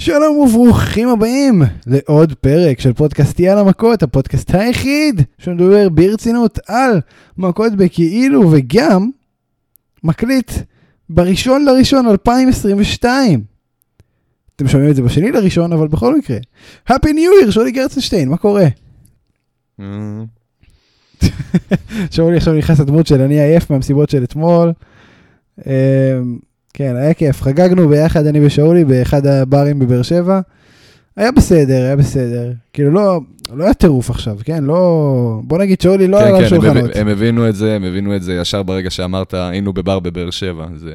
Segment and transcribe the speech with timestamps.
[0.00, 7.00] שלום וברוכים הבאים לעוד פרק של פודקאסט יאללה מכות, הפודקאסט היחיד שמדבר ברצינות על
[7.38, 9.10] מכות בכאילו וגם
[10.04, 10.52] מקליט
[11.08, 13.42] בראשון לראשון 2022.
[14.56, 16.38] אתם שומעים את זה בשני לראשון, אבל בכל מקרה.
[16.88, 18.66] Happy New Year, שולי גרצנשטיין, מה קורה?
[19.80, 20.22] אה,
[22.10, 24.72] שאולי עכשיו נכנס לדמות של אני עייף מהמסיבות של אתמול.
[26.74, 27.42] כן, היה כיף.
[27.42, 30.40] חגגנו ביחד, אני ושאולי, באחד הברים בבאר שבע.
[31.16, 32.52] היה בסדר, היה בסדר.
[32.72, 33.20] כאילו, לא,
[33.54, 34.64] לא היה טירוף עכשיו, כן?
[34.64, 35.40] לא...
[35.44, 36.84] בוא נגיד שאולי לא כן, על כן, הם שולחנות.
[36.84, 40.30] הב- הם הבינו את זה, הם הבינו את זה ישר ברגע שאמרת, היינו בבר בבאר
[40.30, 40.66] שבע.
[40.76, 40.94] זה...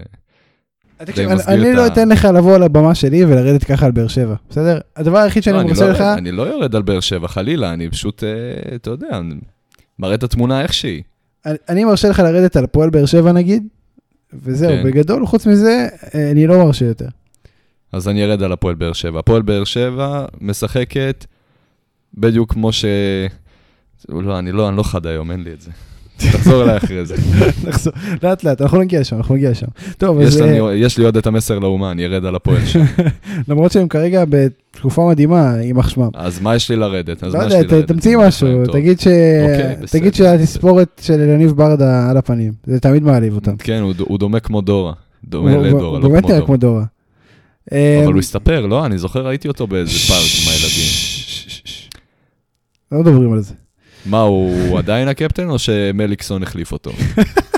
[0.97, 4.80] תקשיב, אני- אני לא אתן לך לבוא לבמה שלי ולרדת ככה על באר שבע, בסדר?
[4.95, 6.02] הדבר היחיד שאני לא, רוצה לא- לך...
[6.02, 8.30] אני לא יורד על באר שבע, חלילה, אני פשוט, אה,
[8.75, 9.19] אתה יודע,
[9.99, 11.02] מראה את התמונה איך שהיא.
[11.45, 13.67] אני- אני מרשה לך לרדת על הפועל באר שבע נגיד,
[14.44, 14.84] וזהו, כן.
[14.84, 17.07] בגדול, חוץ מזה, אה, אני לא מרשה יותר.
[17.91, 19.20] אז אני ארד על הפועל באר שבע.
[19.20, 21.25] הפועל באר שבע משחקת
[22.13, 22.86] בדיוק כמו ש...
[24.09, 25.72] לא, אני לא, אני לא חד היום, אין לי את זה.
[26.17, 27.16] תחזור אליי אחרי זה.
[27.67, 29.66] נחזור, לאט לאט, אנחנו נגיע לשם, אנחנו נגיע לשם.
[29.97, 32.66] טוב, יש אז אה, לנו- יש לי עוד את המסר לאומה, אני ארד על הפועל
[32.66, 32.83] שם.
[33.47, 36.09] למרות שהם כרגע בתקופה מדהימה, יימח שמם.
[36.13, 37.23] אז מה יש לי לרדת?
[37.23, 37.88] אז לא מה יש יודע, לי ת- לרדת?
[37.88, 38.66] תמציא משהו.
[38.72, 39.07] תגיד ש-
[39.41, 43.55] אוקיי, תגיד שהתספורת של יניב ברדה על הפנים, זה תמיד מעליב אותם.
[43.57, 44.94] כן, הוא דומה כמו דורה.
[45.23, 46.41] דומה לדורה, לא כמו דורה.
[46.45, 46.83] כמו דורה.
[47.72, 48.85] אבל אה, הוא הסתפר, לא?
[48.85, 50.85] אני זוכר, ראיתי אותו באיזה פארק עם הילדים.
[52.91, 53.53] לא מדברים על זה.
[54.06, 56.92] מה, הוא עדיין הקפטן או שמליקסון החליף אותו?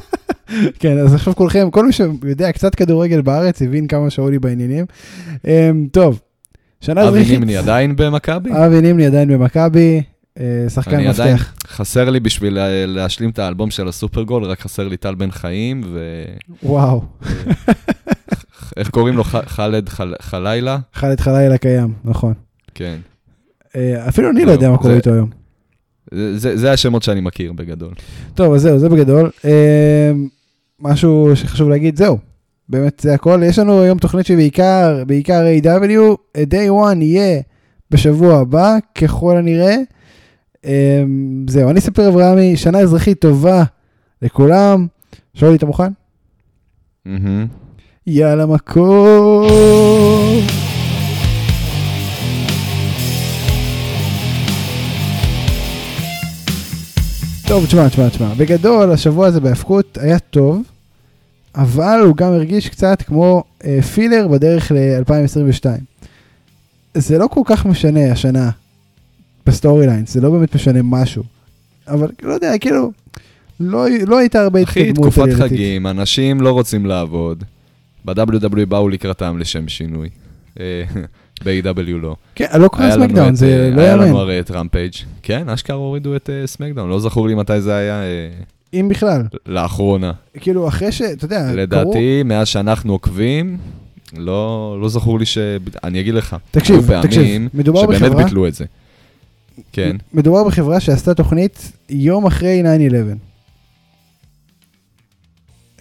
[0.80, 4.86] כן, אז עכשיו כולכם, כל מי שיודע קצת כדורגל בארץ, הבין כמה שאולי בעניינים.
[5.48, 6.20] אה, טוב,
[6.82, 7.30] שנה אבי אזרחית.
[7.40, 8.50] נימני עדיין במכבי?
[8.66, 10.02] אבי נימני עדיין במכבי,
[10.40, 11.54] אה, שחקן מפתח.
[11.68, 15.82] חסר לי בשביל לה- להשלים את האלבום של הסופרגול, רק חסר לי טל בן חיים,
[16.64, 17.02] וואו,
[18.78, 19.24] ואיך קוראים לו?
[19.24, 20.78] חאלד חל- חלילה?
[20.94, 22.34] חאלד חלילה קיים, נכון.
[22.76, 22.96] כן.
[23.76, 25.30] אה, אפילו אני לא יודע מה קורה איתו היום.
[26.14, 27.94] זה זה השמות שאני מכיר בגדול.
[28.36, 29.30] טוב, אז זהו, זה בגדול.
[29.46, 30.12] אה,
[30.80, 32.18] משהו שחשוב להגיד, זהו.
[32.70, 33.42] באמת זה הכל.
[33.46, 36.16] יש לנו היום תוכנית שבעיקר, בעיקר A.W.
[36.38, 37.42] Day One יהיה
[37.92, 39.76] בשבוע הבא, ככל הנראה.
[40.66, 41.04] אה,
[41.48, 43.64] זהו, אני ספיר אברהמי, שנה אזרחית טובה
[44.22, 44.88] לכולם.
[45.34, 45.92] שאולי, אתה מוכן?
[47.06, 47.48] מהמם.
[48.08, 49.48] יאללה מקום.
[57.48, 58.34] טוב, תשמע, תשמע, תשמע.
[58.34, 60.62] בגדול, השבוע הזה בהאבקות היה טוב,
[61.56, 65.66] אבל הוא גם הרגיש קצת כמו אה, filler בדרך ל-2022.
[66.94, 68.50] זה לא כל כך משנה השנה
[69.46, 71.24] ב-storylines, זה לא באמת משנה משהו.
[71.88, 72.92] אבל לא יודע, כאילו,
[73.60, 75.44] לא, לא הייתה הרבה אחי, התקדמות תקופת עלילתית.
[75.52, 77.44] חגים, אנשים לא רוצים לעבוד.
[78.06, 80.10] ב-WW באו לקראתם לשם שינוי.
[81.44, 82.16] ב-AEW לא.
[82.36, 84.08] כן, לא היה לנו סמקדאון, זה אה, לא היה יאמן.
[84.08, 84.94] לנו הרי את רמפייג'.
[85.24, 86.90] כן, אשכרה הורידו את אה, סמקדאון.
[86.90, 88.30] לא זכור לי מתי זה היה אה,
[88.74, 89.24] אם בכלל.
[89.46, 90.12] לאחרונה.
[90.40, 91.02] כאילו, אחרי ש...
[91.02, 91.52] אתה יודע.
[91.54, 93.58] לדעתי, מאז שאנחנו עוקבים,
[94.18, 95.38] לא לא זכור לי ש...
[95.84, 96.36] אני אגיד לך.
[96.52, 98.24] תקשיב, תקשיב, מדובר שבאמת בחברה...
[98.24, 98.66] ביטלו את זה.
[99.72, 99.96] כן.
[100.14, 102.66] מדובר בחברה שעשתה תוכנית יום אחרי 9-11.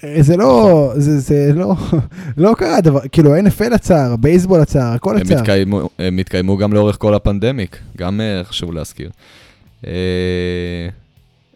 [0.05, 1.75] אה, זה לא, זה, זה לא,
[2.37, 5.39] לא קרה דבר, כאילו ה-NFL עצר, הבייסבול עצר, הכל עצר.
[5.39, 9.11] התקיימו, הם התקיימו גם לאורך כל הפנדמיק, גם אה, חשוב להזכיר.
[9.87, 10.89] אה,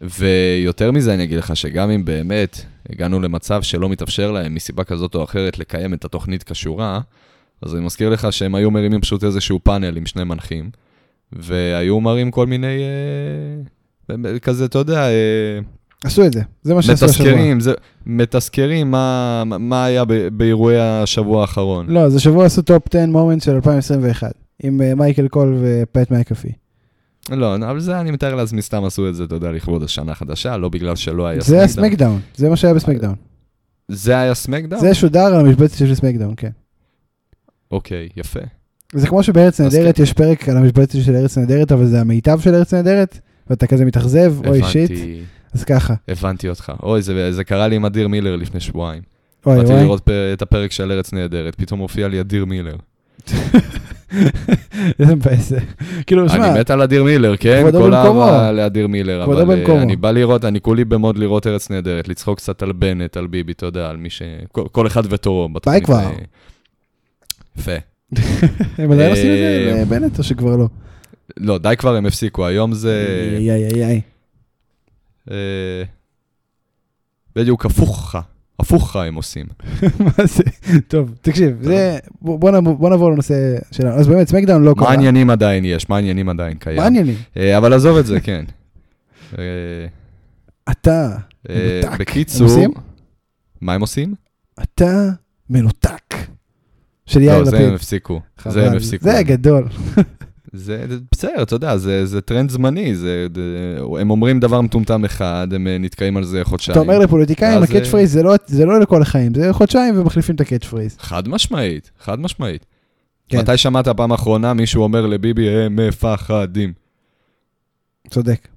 [0.00, 5.14] ויותר מזה אני אגיד לך שגם אם באמת הגענו למצב שלא מתאפשר להם מסיבה כזאת
[5.14, 7.00] או אחרת לקיים את התוכנית כשורה,
[7.62, 10.70] אז אני מזכיר לך שהם היו מרימים פשוט איזשהו פאנל עם שני מנחים,
[11.32, 12.82] והיו מראים כל מיני,
[14.10, 15.58] אה, כזה, אתה יודע, אה,
[16.04, 17.26] עשו את זה, זה מה שעשו השבוע.
[17.26, 17.72] מתזכרים, זה,
[18.06, 21.86] מתזכרים מה, מה היה ב- באירועי השבוע האחרון.
[21.88, 26.52] לא, אז השבוע עשו top 10 moments של 2021, עם אה, מייקל קול ופט מקאפי.
[27.30, 30.56] לא, אבל זה אני מתאר לעצמי סתם עשו את זה, אתה יודע, לכבוד השנה החדשה,
[30.56, 31.90] לא בגלל שלא היה זה היה סמקדאון.
[31.90, 33.14] סמקדאון, זה מה שהיה בסמקדאון.
[33.88, 34.80] זה היה סמקדאון?
[34.80, 36.50] זה שודר על המשבצת של סמקדאון, כן.
[37.70, 38.40] אוקיי, יפה.
[38.92, 40.02] זה כמו שבארץ נהדרת כן.
[40.02, 43.18] יש פרק על המשבצת של ארץ נהדרת, אבל זה המיטב של ארץ נהדרת,
[43.50, 45.20] ואתה כזה מתאכזב, אוי shit, הבנתי,
[45.54, 45.94] אז ככה.
[46.08, 46.72] הבנתי אותך.
[46.82, 49.02] אוי, זה, זה קרה לי עם אדיר מילר לפני שבועיים.
[49.46, 49.82] אוי באתי אוי.
[49.82, 52.76] לראות פ- את הפרק של ארץ נהדרת, פתאום הופיע לי אדיר מילר.
[55.00, 55.52] איזה מבאס.
[56.06, 57.66] כאילו, שמע, אני מת על אדיר מילר, כן?
[57.72, 57.94] כל.
[57.94, 59.22] אהבה לאדיר מילר.
[59.24, 59.82] כבודו אבל אה.
[59.82, 63.52] אני בא לראות, אני כולי במוד לראות ארץ נהדרת, לצחוק קצת על בנט, על ביבי,
[63.52, 64.22] אתה יודע, על מי ש...
[64.52, 65.48] כל, אחד ותורו.
[65.48, 65.94] בתוכנית, כבר.
[65.94, 66.10] אה,
[67.58, 67.72] יפה.
[68.78, 70.68] הם עדיין עושים את זה אה, בנט או שכבר לא?
[71.36, 72.46] לא, די כבר, הם הפסיקו.
[72.46, 73.06] היום זה...
[73.38, 74.00] איי איי איי
[75.30, 75.82] אה,
[77.36, 78.14] בדיוק הפוך.
[78.58, 79.46] הפוך הם עושים.
[80.04, 80.42] מה זה?
[80.88, 83.34] טוב, תקשיב, זה, בוא נעבור- בוא נעבור לנושא
[83.72, 83.94] שלנו.
[83.94, 84.84] אז באמת, סמקדאון לא קרה.
[84.84, 85.88] מה העניינים עדיין יש?
[85.88, 86.76] מה העניינים עדיין קיים?
[86.76, 87.14] מה העניינים?
[87.36, 88.44] אה, אבל עזוב את זה, כן.
[89.38, 89.44] אה,
[90.70, 91.16] אתה
[91.50, 92.00] מנותק.
[92.00, 92.48] בקיצור...
[93.60, 94.14] מה הם עושים?
[94.62, 95.08] אתה
[95.50, 96.14] מנותק.
[97.06, 97.74] של יאיר לא, זה הם לפיד.
[97.74, 98.20] הפסיקו.
[98.48, 99.04] זה הם הפסיקו.
[99.04, 99.68] זה גדול.
[100.52, 105.48] זה בסדר, אתה יודע, זה זה טרנד זמני, זה- זה- הם אומרים דבר מטומטם אחד,
[105.54, 106.72] הם אה, נתקעים על זה חודשיים.
[106.72, 110.40] אתה אומר לפוליטיקאים, ה-catch phrase זה לא- זה לא לכל החיים, זה חודשיים ומחליפים את
[110.40, 110.96] ה-catch phrase.
[110.98, 112.66] חד משמעית, חד משמעית.
[113.28, 113.38] כן.
[113.38, 116.72] מתי שמעת פעם אחרונה מישהו אומר לביבי, הם מפחדים?
[118.10, 118.48] צודק.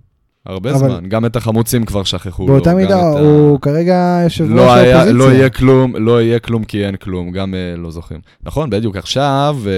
[0.45, 2.45] הרבה אבל- זמן, גם את החמוצים כבר שכחו.
[2.45, 5.13] באותה לו, מידה, את ה- הוא כרגע יושב ראש לא האופוזיציה.
[5.13, 8.19] לא יהיה כלום, לא יהיה כלום כי אין כלום, גם אה, לא זוכרים.
[8.43, 9.71] נכון, בדיוק עכשיו אה,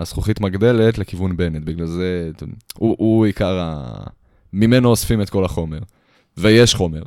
[0.00, 2.30] הזכוכית מגדלת לכיוון בנט, בגלל זה
[2.78, 3.84] הוא, הוא עיקר ה...
[4.52, 5.78] ממנו אוספים את כל החומר.
[6.36, 7.02] ויש חומר.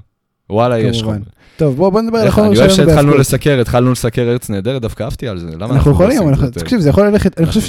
[0.50, 1.16] וואלה, יש כמובן.
[1.18, 1.26] חומר.
[1.58, 3.18] טוב, בואו בוא נדבר על החומר אני שלנו אוהב שהתחלנו.
[3.18, 5.48] לסקר, התחלנו לסקר ארץ נהדרת, דווקא אהבתי על זה.
[5.60, 6.50] למה אנחנו לא יכולים, אנחנו-?
[6.50, 7.62] תקשיב, זה יכול ללכת, אני חושב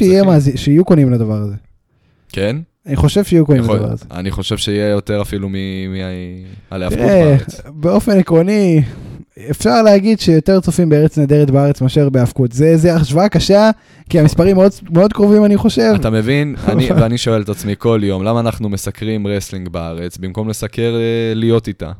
[0.57, 1.55] שיהיו קונים לדבר הזה.
[2.29, 2.57] כן?
[2.87, 4.05] אני חושב שיהיו יכול- לדבר הזה.
[4.11, 7.61] אני חושב שיהיה יותר אפילו מהלהפקות תראה, בארץ.
[7.75, 8.83] באופן עקרוני,
[9.51, 12.53] אפשר להגיד שיותר צופים בארץ נהדרת בארץ מאשר בהאבקות.
[12.53, 13.71] זה זה השוואה קשה,
[14.11, 15.93] כי המספרים מאוד- מאוד קרובים, אני חושב.
[15.95, 16.55] אתה מבין?
[16.69, 21.35] אני, ואני שואל את עצמי כל יום, למה אנחנו מסקרים wrestling בארץ, במקום לסקר אה,
[21.35, 21.93] להיות איתה?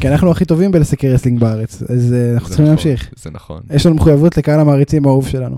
[0.00, 3.10] כי אנחנו הכי טובים בלסקר wrestling בארץ, אז אה, אנחנו צריכים נכון, להמשיך.
[3.16, 3.60] זה נכון.
[3.70, 5.56] יש לנו מחויבות לקהל המעריצים האהוב שלנו.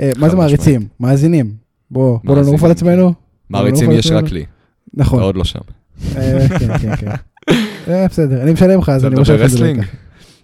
[0.00, 0.36] אה, מה זה.
[0.36, 0.86] מעריצים?
[1.00, 1.50] מאזינים.
[1.90, 3.23] בוא, בוא לא נעוף על עצמנו.
[3.50, 4.44] מעריצים לא יש רק לי,
[4.94, 5.18] נכון.
[5.18, 5.58] אתה עוד לא שם.
[6.16, 7.10] אה, כן, כן, כן.
[7.88, 9.78] אה, בסדר, אני משלם לך, אז אני מושך את זה wrestling?
[9.80, 9.88] לכך.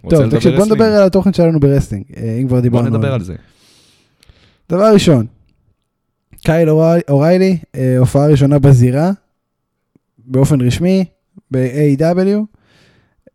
[0.03, 0.71] רוצה טוב, תקשיב, בוא wrestling?
[0.81, 2.89] נדבר על התוכן שלנו ב-wrestling, אה, אם כבר בוא דיברנו.
[2.89, 3.35] נדבר על זה.
[4.69, 5.25] דבר ראשון,
[6.43, 7.57] קייל אורי- אוריילי,
[7.99, 9.11] הופעה ראשונה בזירה,
[10.25, 11.05] באופן רשמי,
[11.51, 12.39] ב-AEW.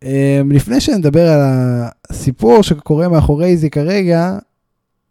[0.03, 1.39] אה, לפני שנדבר על
[2.09, 4.37] הסיפור שקורה מאחורי זה כרגע,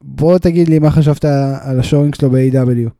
[0.02, 1.24] בוא תגיד לי מה חשבת
[1.60, 2.90] על ה-showing שלו ב-AEW.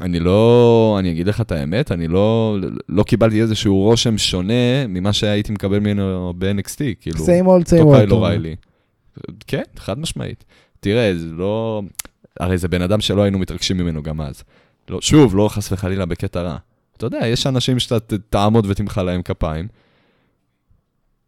[0.00, 2.56] אני לא, אני אגיד לך את האמת, אני לא,
[2.88, 7.92] לא קיבלתי איזשהו רושם שונה ממה שהייתי מקבל ממנו ב-NXT, כאילו, same old, same אותו
[7.92, 7.96] old.
[7.96, 8.26] קייל אתה אומר.
[8.26, 8.56] אוריילי.
[9.46, 10.44] כן, חד משמעית.
[10.80, 11.82] תראה, זה לא...
[12.40, 14.42] הרי זה בן אדם שלא היינו מתרגשים ממנו גם אז.
[14.88, 16.56] לא, שוב, לא חס וחלילה בקטע רע.
[16.96, 19.68] אתה יודע, יש אנשים שאתה תעמוד ותמחא להם כפיים,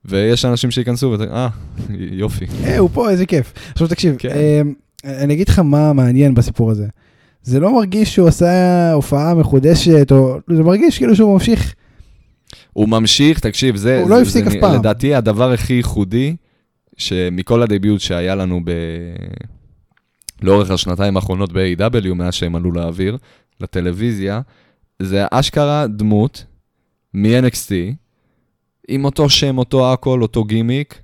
[0.04, 1.48] ויש אנשים שייכנסו ואתה, אה,
[1.98, 2.46] יופי.
[2.64, 3.52] אה, הוא פה, איזה כיף.
[3.72, 4.28] עכשיו תקשיב, כן.
[4.28, 4.60] אה,
[5.24, 6.86] אני אגיד לך מה מעניין בסיפור הזה.
[7.42, 11.74] זה לא מרגיש שהוא עשה הופעה מחודשת, או זה מרגיש כאילו שהוא ממשיך.
[12.72, 14.74] הוא ממשיך, תקשיב, זה, הוא זה, לא הפסיק זה אף פעם.
[14.74, 16.36] לדעתי הדבר הכי ייחודי,
[16.96, 18.70] שמכל הדביוט שהיה לנו ב...
[20.42, 23.16] לאורך השנתיים האחרונות ב-AW, מאז שהם עלו לאוויר,
[23.60, 24.40] לטלוויזיה,
[25.02, 26.44] זה אשכרה דמות
[27.14, 27.72] מ-NXT,
[28.88, 31.02] עם אותו שם, אותו הכל, אותו גימיק.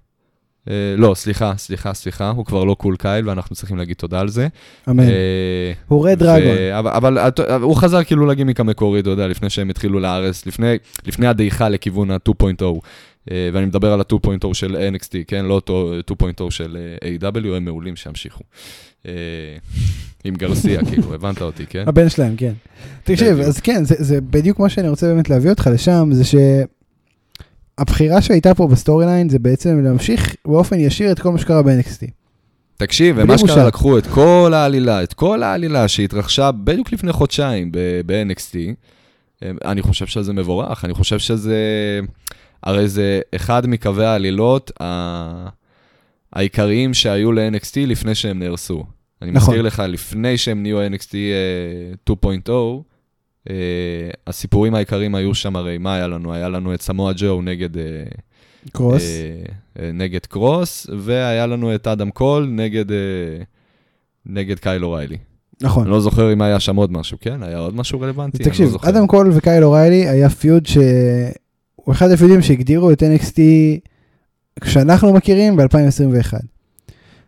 [0.70, 4.28] אה, לא, סליחה, סליחה, סליחה, הוא כבר לא קול קייל, ואנחנו צריכים להגיד תודה על
[4.28, 4.48] זה.
[4.90, 5.00] אמן.
[5.08, 6.56] אה, הוא רד דרגון.
[6.72, 10.46] אבל, את- הוא חזר כאילו לגימיק המקורי, אתה יודע, לפני שהם התחילו לארץ,
[11.06, 12.64] לפני, הדעיכה לכיוון ה-2.0,
[13.30, 15.44] אה, ואני מדבר על ה-2.0 של NXT, כן?
[15.44, 18.42] לא אותו 2.0 של אה, A.W, הם מעולים שימשיכו.
[19.06, 19.12] אה,
[20.24, 21.84] עם גרסיה, כאילו, הבנת אותי, כן?
[21.86, 22.52] הבן שלהם, כן.
[23.04, 23.40] תקשיב.
[23.40, 26.24] אז כן, זה, זה בדיוק מה שאני רוצה באמת להביא אותך לשם, זה
[27.78, 32.10] שהבחירה שהייתה פה בסטורי ליין זה בעצם להמשיך באופן ישיר את כל מה שקרה ב-NXT.
[32.76, 33.66] תקשיב, אשכרה בושה.
[33.66, 37.72] לקחו את כל העלילה, את כל העלילה שהתרחשה בדיוק לפני חודשיים
[38.06, 38.56] ב-NXT.
[39.42, 41.58] הם- אני חושב שזה מבורך, אני חושב שזה...
[42.62, 45.48] הרי זה אחד מקווי העלילות ה...
[46.32, 48.84] העיקריים שהיו ל-NXT לפני שהם נהרסו.
[49.22, 49.48] אני נכון.
[49.54, 52.50] מזכיר לך, לפני שהם נהיו NXT אה, 2.0,
[53.50, 53.54] אה,
[54.26, 56.32] הסיפורים העיקריים היו שם הרי, מה היה לנו?
[56.32, 57.78] היה לנו את סמואה ג'ו נגד...
[57.78, 57.82] אה,
[58.72, 59.02] קרוס.
[59.02, 59.42] אה,
[59.82, 62.96] אה, נגד קרוס, והיה לנו את אדם קול נגד, אה,
[64.26, 65.16] נגד קייל אוריילי.
[65.62, 65.82] נכון.
[65.82, 67.42] אני לא זוכר אם היה שם עוד משהו, כן?
[67.42, 68.38] היה עוד משהו רלוונטי?
[68.38, 68.88] לא תקשיב, זוכר.
[68.88, 73.40] אדם קול וקייל אוריילי היה feud שהוא אחד הפיודים שהגדירו את NXT
[74.64, 76.34] שאנחנו מכירים ב-2021.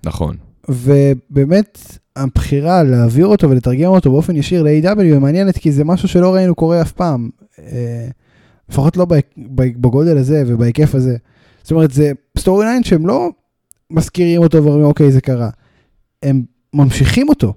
[0.04, 0.36] נכון.
[0.68, 1.78] ובאמת
[2.16, 6.54] הבחירה להעביר אותו ולתרגם אותו באופן ישיר ל-AEW היא מעניינת כי זה משהו שלא ראינו
[6.54, 7.30] קורה אף פעם.
[7.58, 8.08] אה,
[8.68, 9.06] לפחות לא
[9.56, 11.16] בגודל הזה ובהיקף הזה.
[11.62, 13.30] זאת אומרת זה storyline שהם לא
[13.90, 15.50] מזכירים אותו ואומרים אוקיי זה קרה.
[16.22, 16.42] הם
[16.74, 17.54] ממשיכים אותו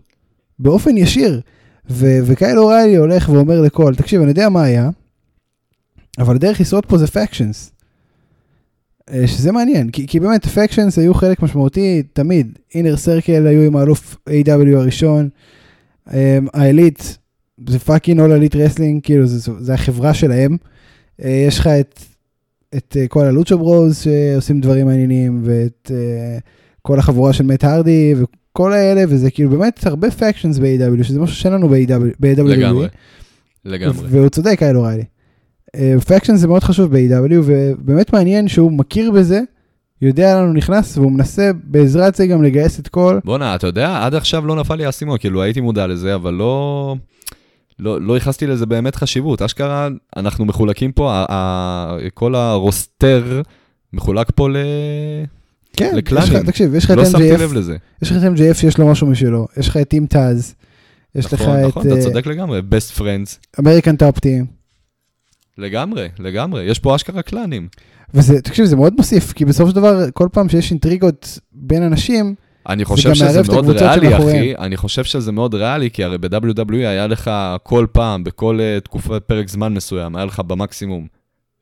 [0.59, 1.41] באופן ישיר.
[1.89, 4.89] ו- וקייל אוריילי הולך ואומר לכל, תקשיב אני יודע מה היה,
[6.17, 7.71] אבל הדרך לשרוד פה זה factions.
[9.13, 12.59] אה, שזה מעניין, כי, כי באמת factions היו חלק משמעותי תמיד.
[12.75, 15.29] אינר סרקל היו עם האלוף AEW הראשון,
[16.13, 17.03] אה, האליט,
[17.67, 20.57] זה fucking אול אליט wrestling, כאילו זה, זה החברה שלהם.
[21.23, 21.99] אה, יש לך את
[22.77, 25.91] את אה, כל הלוצ'ו ברוז שעושים דברים מעניינים, ואת
[26.81, 31.35] כל החבורה של מת הרדי, וכל האלה, וזה כאילו באמת הרבה factions ב-AEW, שזה משהו
[31.35, 32.43] שאין לנו ב-WWE.
[32.43, 32.87] לגמרי,
[33.65, 34.07] לגמרי.
[34.09, 35.03] והוא צודק, קייל אוריילי.
[36.07, 39.41] faction זה מאוד חשוב ב-AEW, ובאמת מעניין שהוא מכיר בזה,
[40.01, 43.19] יודע לאן הוא נכנס, והוא מנסה בעזרת זה גם לגייס את כל...
[43.25, 46.95] בואנה, אתה יודע, עד עכשיו לא נפל לי האסימון, כאילו הייתי מודע לזה, אבל לא...
[47.79, 49.41] לא, לא ייחסתי לזה באמת חשיבות.
[49.41, 53.41] אשכרה, אנחנו מחולקים פה, ה, ה, כל ה-roster
[53.93, 54.57] מחולק פה ל...
[55.73, 56.33] כן, לקלאנים.
[56.33, 57.77] יש תקשיב, יש לך לא את שמתי MJF, לב לזה.
[58.01, 60.55] יש לך את MJF שיש לו משהו משלו, יש לך את Team Taz,
[61.15, 63.59] יש לך נכון, את נכון, אתה צודק לגמרי, Best Friends.
[63.59, 64.45] American Top Team,
[65.59, 67.67] לגמרי, לגמרי, יש פה אשכרה קלאנים.
[68.13, 72.35] וזה, תקשיב, זה מאוד מוסיף, כי בסופו של דבר, כל פעם שיש אינטריגות בין אנשים,
[72.69, 74.17] אני חושב שזה מאוד ריאלי.
[74.17, 74.55] אחי.
[74.55, 77.31] אני חושב שזה מאוד ריאלי, כי הרי ב-WWE היה לך
[77.63, 81.07] כל פעם, בכל אה, תקופה, פרק זמן מסוים, היה לך במקסימום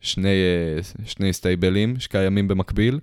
[0.02, 3.00] שני, אה, שני סטייבלים שקיימים במקביל,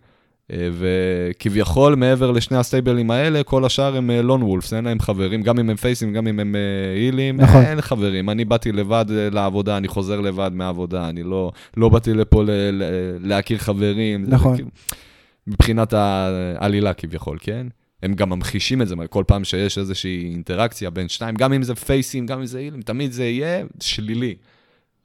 [0.53, 5.71] וכביכול מעבר לשני הסטייבלים האלה, כל השאר הם לון וולפס, אין להם חברים, גם אם
[5.71, 6.61] הם פייסים, גם אם הם אה,
[6.97, 7.63] הילים, נכון.
[7.63, 8.31] אין חברים.
[8.31, 12.51] אני באתי לבד אה, לעבודה, אני חוזר לבד מהעבודה, אני לא, לא באתי לפה ל-
[12.51, 12.83] ל-
[13.29, 14.25] להכיר חברים.
[14.29, 14.57] נכון.
[15.47, 17.67] מבחינת העלילה כביכול, כן?
[18.03, 21.75] הם גם ממחישים את זה, כל פעם שיש איזושהי אינטראקציה בין שניים, גם אם זה
[21.75, 24.35] פייסים, גם אם זה הילים, תמיד זה יהיה שלילי.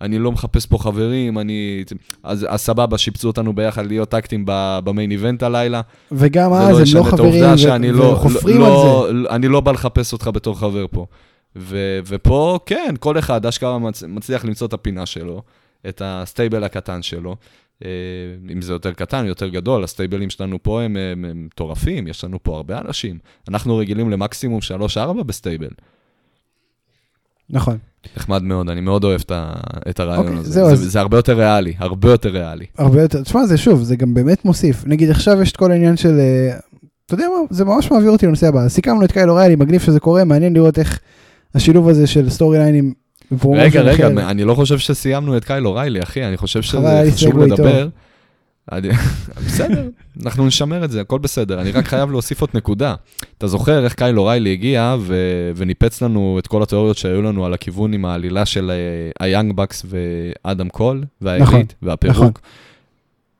[0.01, 1.83] אני לא מחפש פה חברים, אני...
[2.23, 4.43] אז, אז סבבה, שיפצו אותנו ביחד להיות טקטים
[4.83, 5.81] במיין איבנט הלילה.
[6.11, 9.13] וגם אז הם ישנה לא חברים, ו- לא, וחופרים לא, על זה.
[9.13, 11.05] לא, אני לא בא לחפש אותך בתור חבר פה.
[11.55, 15.41] ו, ופה, כן, כל אחד אשכרה מצ, מצליח למצוא את הפינה שלו,
[15.89, 17.35] את ה stable הקטן שלו.
[17.85, 17.89] אה,
[18.53, 22.23] אם זה יותר קטן, יותר גדול, ה stableים שלנו פה הם הם- הם מטורפים, יש
[22.23, 23.19] לנו פה הרבה אנשים.
[23.49, 24.59] אנחנו רגילים למקסימום
[24.97, 25.69] 3-4 ב stable.
[27.49, 27.77] נכון.
[28.17, 29.21] נחמד מאוד, אני מאוד אוהב
[29.89, 30.51] את הרעיון אוקיי, הזה.
[30.51, 32.65] זהו, זה, אז- זה הרבה יותר ריאלי, הרבה יותר ריאלי.
[32.77, 34.83] הרבה יותר, תשמע, זה שוב, זה גם באמת מוסיף.
[34.87, 36.57] נגיד עכשיו יש את כל העניין של, אה,
[37.05, 38.67] אתה יודע מה, זה ממש מעביר אותי לנושא הבא.
[38.69, 40.99] סיכמנו את קייל אוריילי, מגניב שזה קורה, מעניין לראות איך
[41.55, 42.93] השילוב הזה של story lineים.
[43.53, 44.29] רגע, רגע, אחר.
[44.31, 46.77] אני לא חושב שסיימנו את קייל אוריילי, אחי, אני חושב שזה
[47.13, 47.37] חשוב.
[47.39, 47.81] לדבר.
[47.81, 47.89] אני-
[49.45, 49.89] בסדר,
[50.23, 51.61] אנחנו נשמר את זה, הכל בסדר.
[51.61, 52.95] אני רק חייב להוסיף עוד נקודה.
[53.37, 57.53] אתה זוכר איך קייל אוריילי הגיע ו- וניפץ לנו את כל התיאוריות שהיו לנו על
[57.53, 58.75] הכיוון עם העלילה של אה,
[59.25, 59.85] היאנג באקס
[60.45, 62.17] ואדם קול, והאליט נכון, והפירוק.
[62.17, 62.31] נכון.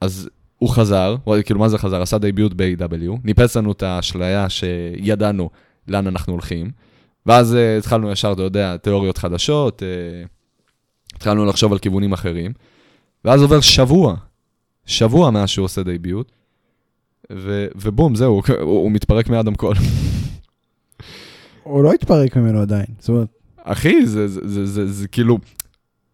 [0.02, 2.02] אז הוא חזר, הוא- כאילו מה זה חזר?
[2.02, 5.50] עשה debut ב-AEW, ניפץ לנו את האשליה שידענו
[5.88, 6.72] לאן אנחנו הולכים,
[7.26, 12.52] ואז אה, התחלנו ישר, אתה יודע, תיאוריות חדשות, אה, התחלנו לחשוב על כיוונים אחרים,
[13.26, 14.16] ואז עובר שבוע,
[14.90, 16.32] שבוע מאז שהוא עושה debut,
[17.34, 19.76] ו- ובום, זהו, הוא, הוא, הוא מתפרק מאדם קול.
[21.64, 22.86] הוא לא התפרק ממנו עדיין.
[23.00, 23.28] זאת אומרת,
[23.64, 25.38] אחי, זה, זה, זה, זה, זה, זה כאילו,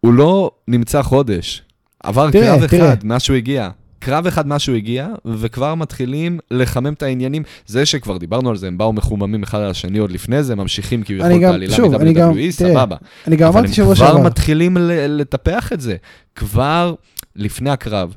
[0.00, 1.62] הוא לא נמצא חודש.
[2.02, 2.92] עבר תראה, קרב תראה.
[2.94, 3.70] אחד מאז שהוא הגיע.
[3.98, 7.42] קרב אחד מאז שהוא הגיע, וכבר מתחילים לחמם את העניינים.
[7.66, 11.02] זה שכבר דיברנו על זה, הם באו מחוממים אחד על השני עוד לפני זה, ממשיכים
[11.02, 12.96] כביכול גם- מ-WWE, סבבה.
[13.26, 14.22] אני גם אבל אמרתי שבוע הם כבר שעבר.
[14.22, 14.76] מתחילים
[15.08, 15.96] לטפח את זה.
[16.34, 16.94] כבר
[17.36, 18.16] לפני הקרב,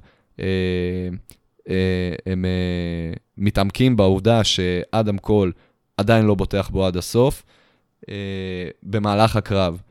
[2.26, 5.52] הם אה, מתעמקים בעובדה שאדם קול
[5.98, 7.44] עדיין לא בוטח בו עד הסוף.
[8.10, 8.16] אה,
[8.84, 9.82] במהלך הקרב,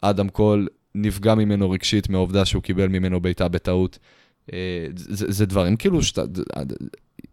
[0.00, 3.98] אדם קול נפגע ממנו רגשית מהעובדה שהוא קיבל ממנו בעיטה בטעות.
[4.52, 6.22] אה, זה, זה דברים כאילו שאתה...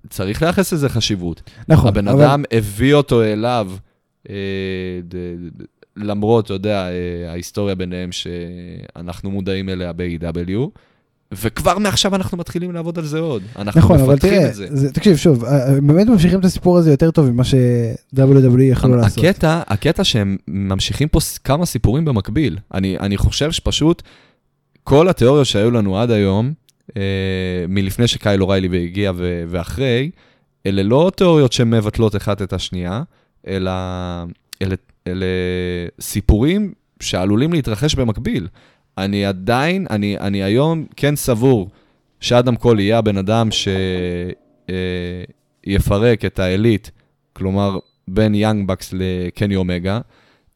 [0.10, 1.42] צריך לייחס לזה חשיבות.
[1.68, 3.72] נכון, הבן אבל- אדם הביא אותו אליו,
[4.30, 4.36] אה,
[5.04, 5.64] ד, ד,
[5.96, 10.80] למרות, אתה יודע, אה, ההיסטוריה ביניהם שאנחנו מודעים אליה ב-AW,
[11.31, 13.43] וכבר מעכשיו אנחנו מתחילים לעבוד על זה עוד.
[13.55, 14.67] אנחנו נכון, מפתחים תראה, את זה.
[14.71, 19.24] זה, תקשיב, שוב, אה, באמת ממשיכים את הסיפור הזה יותר טוב ממה ש-WWE יכלו לעשות.
[19.24, 22.57] הקטע, הקטע שהם ממשיכים פה כמה סיפורים במקביל.
[22.74, 24.03] אני, אני חושב שפשוט
[24.83, 26.53] כל התיאוריות שהיו לנו עד היום,
[26.98, 27.01] אה,
[27.67, 30.12] מלפני שקייל אוריילי הגיע ו- ואחרי,
[30.65, 33.01] אלה לא תיאוריות שמבטלות אחת את השנייה,
[33.48, 33.71] אלא
[34.62, 34.75] אלה,
[35.07, 35.25] אלה
[36.01, 38.48] סיפורים שעלולים להתרחש במקביל.
[39.03, 41.70] אני עדיין, אני, אני היום כן סבור
[42.20, 43.50] שאדם קול יהיה הבן אדם
[45.65, 46.89] שיפרק את האליט,
[47.34, 47.77] כלומר,
[48.08, 50.00] בין יאנג באקס לקני אומגה,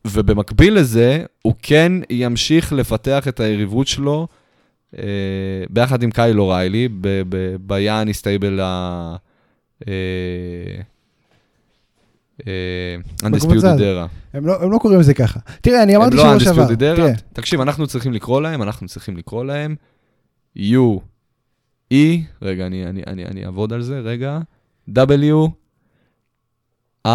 [0.08, 4.28] ובמקביל לזה, הוא כן ימשיך לפתח את היריבות שלו
[4.98, 5.04] אה,
[5.70, 9.16] ביחד עם קייל אוריילי, ב- ב- ביאני stable ה...
[9.88, 9.94] אה,
[10.78, 10.93] אה.
[13.24, 14.08] Undisputed Era.
[14.34, 15.40] הם לא, הם לא קוראים לזה ככה.
[15.62, 16.68] תראה, אני אמרתי הם לא שבוע שעבר.
[16.68, 16.96] Undisputed Era.
[16.96, 19.76] תראה, תקשיב, אנחנו צריכים לקרוא להם, אנחנו צריכים לקרוא להם
[20.58, 21.00] U,
[21.94, 21.96] E,
[22.42, 24.40] רגע, אני, אני, אני, אני אעבוד על זה, רגע,
[24.90, 25.50] W,
[27.08, 27.10] R,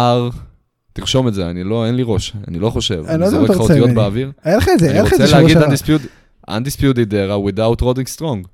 [0.93, 3.03] תרשום את זה, אני לא, אין לי ראש, אני לא חושב.
[3.07, 3.95] אני לא יודע מה זורק אתה לך רוצה אותיות.
[3.95, 4.31] באוויר.
[4.43, 5.97] היה לך את זה, אני היה לך את זה רוצה שבוע להגיד שעבר.
[6.05, 8.47] Undisputed- Undisputed Era without Roderick Strong.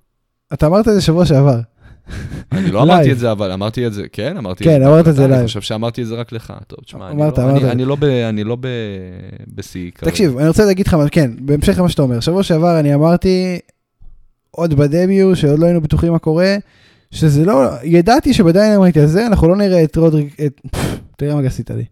[0.54, 1.60] אתה אמרת את זה שבוע שעבר.
[2.52, 2.82] אני לא.
[2.84, 4.88] אמרתי את זה, אבל אמרתי את זה, כן, אמרתי כן, זה.
[4.88, 5.46] אמרת את זה אני לייב.
[5.46, 6.54] חושב שאמרתי את זה רק לך.
[6.68, 7.32] טוב, תשמע, אני לא-.
[7.38, 7.98] אני- אני לא
[8.30, 8.58] אני לא
[9.48, 10.12] בשיא כרגע.
[10.12, 13.60] תקשיב, אני רוצה להגיד לך, כן, בהמשך למה שאתה אומר, שבוע שעבר אני אמרתי,
[14.52, 16.56] עוד ב debut, שעוד לא היינו בטוחים מה קורה,
[17.12, 20.62] שזה לא, ידעתי שבדיינמיט הזה אנחנו לא נראה את רודריק, את,
[21.18, 21.86] תראה מה עשית לי,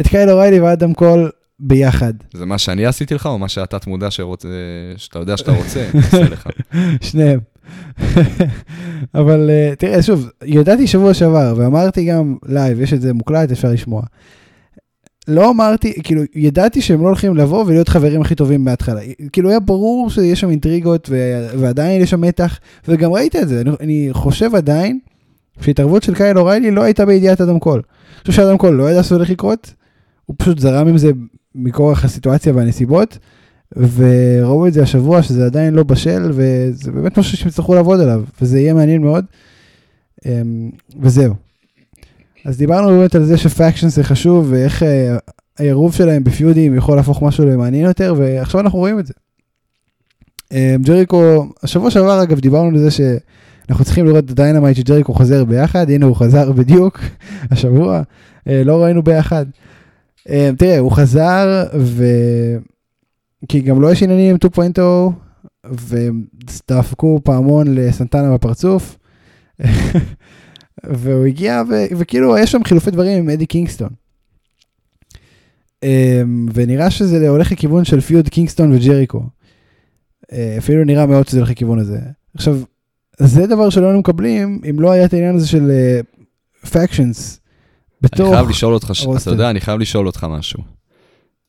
[0.00, 3.92] את קייל אוריילי ואדם קול ביחד, זה מה שאני עשיתי לך, או מה שאתה אתה
[3.92, 4.48] יודע שרוצה,
[4.96, 6.48] שאתה יודע שאתה רוצה, אני אעשה לך.
[7.00, 7.40] שניהם.
[9.20, 13.68] אבל אה, תראה, שוב, ידעתי שבוע שעבר, ואמרתי גם לייב, יש את זה מוקלט, אפשר
[13.68, 14.02] לשמוע.
[15.28, 19.00] לא אמרתי, כאילו, ידעתי שהם לא הולכים לבוא ולהיות חברים הכי טובים מההתחלה.
[19.32, 23.60] כאילו, היה ברור שיש שם אינטריגות, ו- ועדיין יש שם מתח, וגם ראית את זה.
[23.60, 24.98] אני, אני חושב עדיין,
[25.60, 27.82] שהתערבות של קייל אוריילי לא הייתה בידיעת אדם קול.
[28.14, 29.74] אני חושב שאדם קול לא ידע שזה הולך לקרות,
[30.26, 31.10] הוא פשוט זרם עם זה
[31.54, 33.18] מכורח הסיטואציה והנסיבות,
[33.76, 38.22] וראו את זה השבוע שזה עדיין לא בשל, וזה באמת משהו שהם יצטרכו לעבוד עליו,
[38.40, 39.24] וזה יהיה מעניין מאוד.
[40.26, 41.34] אמ, וזהו.
[42.44, 45.16] אז דיברנו באמת על זה ש factions זה חשוב, ואיך אה,
[45.58, 49.14] העירוב שלהם ב feudים יכול להפוך משהו למעניין יותר, ועכשיו אנחנו רואים את זה.
[50.52, 55.44] אמ, ג'ריקו, השבוע שעבר אגב דיברנו על זה שאנחנו צריכים לראות את הדיינמיט שג'ריקו חוזר
[55.44, 57.00] ביחד, הנה הוא חזר בדיוק
[57.50, 58.02] השבוע,
[58.48, 59.46] אה, לא ראינו ביחד.
[60.28, 62.04] אמ, תראה, הוא חזר, ו...
[63.48, 64.80] כי גם לו יש עניינים עם 2.0,
[65.66, 68.98] ודפקו פעמון לסנטנה בפרצוף,
[70.84, 71.74] והוא הגיע, ו...
[71.98, 73.88] וכאילו יש שם חילופי דברים עם אדי קינגסטון.
[75.82, 79.22] אמ, ונראה שזה הולך לכיוון של פיוד קינגסטון וג'ריקו.
[80.32, 81.98] אה, אפילו נראה מאוד שזה הולך לכיוון הזה.
[82.34, 82.58] עכשיו,
[83.18, 85.70] זה דבר שלא היינו מקבלים אם לא היה את העניין הזה של
[86.72, 87.40] factions.
[88.04, 89.30] אני חייב לשאול אותך, ש- אתה.
[89.30, 90.62] יודע, אני חייב לשאול אותך משהו.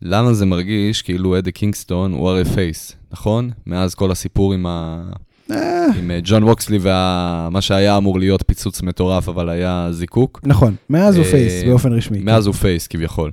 [0.05, 3.49] למה זה מרגיש כאילו אדי קינגסטון הוא הרי face, נכון?
[3.65, 5.03] מאז כל הסיפור עם ה...
[5.51, 10.41] אה, עם אה, ג'ון מוקסלי ומה שהיה אמור להיות פיצוץ מטורף, אבל היה זיקוק.
[10.43, 12.19] נכון, מאז הוא אה, face באופן רשמי.
[12.19, 13.31] מאז הוא face כביכול.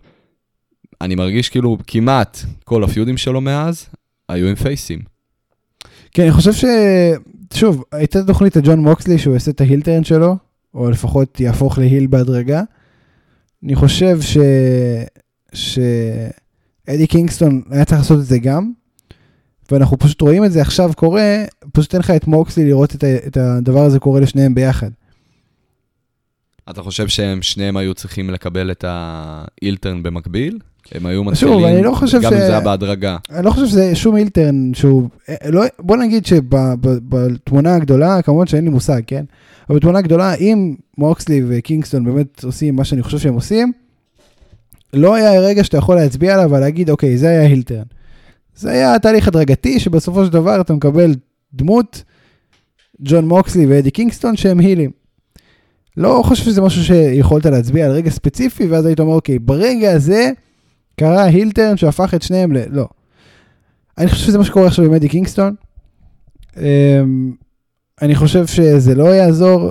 [1.00, 3.88] אני מרגיש כאילו כמעט כל ה feudים שלו מאז
[4.28, 4.98] היו עם פייסים.
[6.12, 6.64] כן, אני חושב ש...
[7.54, 10.36] שוב, הייתה תוכנית לג'ון מוקסלי שהוא יעשה את ההילטרן שלו,
[10.74, 12.62] או לפחות יהפוך להיל בהדרגה.
[13.64, 14.38] אני חושב ש...
[15.52, 15.78] ש...
[16.88, 18.72] אדי קינגסטון היה צריך לעשות את זה גם,
[19.72, 23.16] ואנחנו פשוט רואים את זה עכשיו קורה, פשוט אין לך את מוקסלי לראות את, ה...
[23.26, 24.90] את הדבר הזה קורה לשניהם ביחד.
[26.70, 30.58] אתה חושב שהם שניהם היו צריכים לקבל את האילטרן במקביל?
[30.92, 33.16] הם היו שוב, מתחילים, אני לא חושב גם ש- אם זה היה בהדרגה.
[33.30, 35.08] אני לא חושב שזה שום הילטרן שהוא,
[35.48, 39.24] לא, בוא נגיד שבתמונה הגדולה, כמובן שאין לי מושג, כן?
[39.68, 43.72] אבל בתמונה הגדולה, אם מוקסלי וקינגסטון באמת עושים מה שאני חושב שהם עושים,
[44.92, 47.82] לא היה רגע שאתה יכול להצביע עליו ולהגיד, אוקיי, זה היה הילטרן.
[48.54, 51.14] זה היה תהליך הדרגתי שבסופו של דבר אתה מקבל
[51.54, 52.02] דמות,
[53.00, 54.90] ג'ון מוקסלי ואדי קינגסטון שהם הילים.
[55.96, 60.30] לא חושב שזה משהו שיכולת להצביע על רגע ספציפי, ואז היית אומר, אוקיי, ברגע הזה
[60.96, 62.58] קרה הילטרן שהפך את שניהם ל...
[62.68, 62.88] לא.
[63.98, 65.54] אני חושב שזה מה שקורה עכשיו עם אדי קינגסטון.
[66.56, 67.32] אמ,
[68.02, 69.70] אני חושב שזה לא יעזור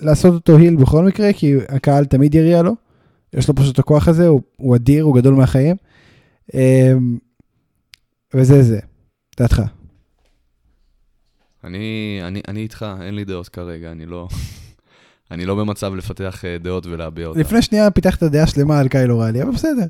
[0.00, 2.74] לעשות אותו היל בכל מקרה, כי הקהל תמיד יריע לו.
[3.34, 5.76] יש לו פשוט את הכוח הזה, הוא, הוא אדיר, הוא גדול מהחיים.
[6.54, 7.18] אמ,
[8.34, 8.78] וזה זה,
[9.38, 9.62] דעתך.
[11.64, 14.28] אני, אני, אני איתך, אין לי דעות כרגע, אני לא,
[15.30, 17.40] אני לא במצב לפתח אה, דעות ולהביע אותן.
[17.40, 19.82] לפני שנייה פיתחת דעה שלמה על קייל אורלי, אבל בסדר.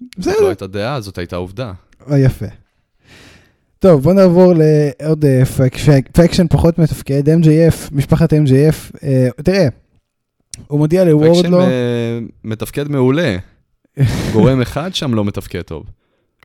[0.00, 0.34] זאת בסדר.
[0.40, 1.72] לא הייתה דעה, זאת הייתה עובדה.
[2.10, 2.46] אה, יפה.
[3.78, 8.96] טוב, בוא נעבור לעוד אה, פק- פק- פקשן פחות מתפקד, MJF, משפחת MJF.
[9.02, 9.68] אה, תראה,
[10.66, 13.36] הוא מודיע לוורדלו, אה, מתפקד מעולה.
[14.32, 15.84] גורם אחד שם לא מתפקד טוב.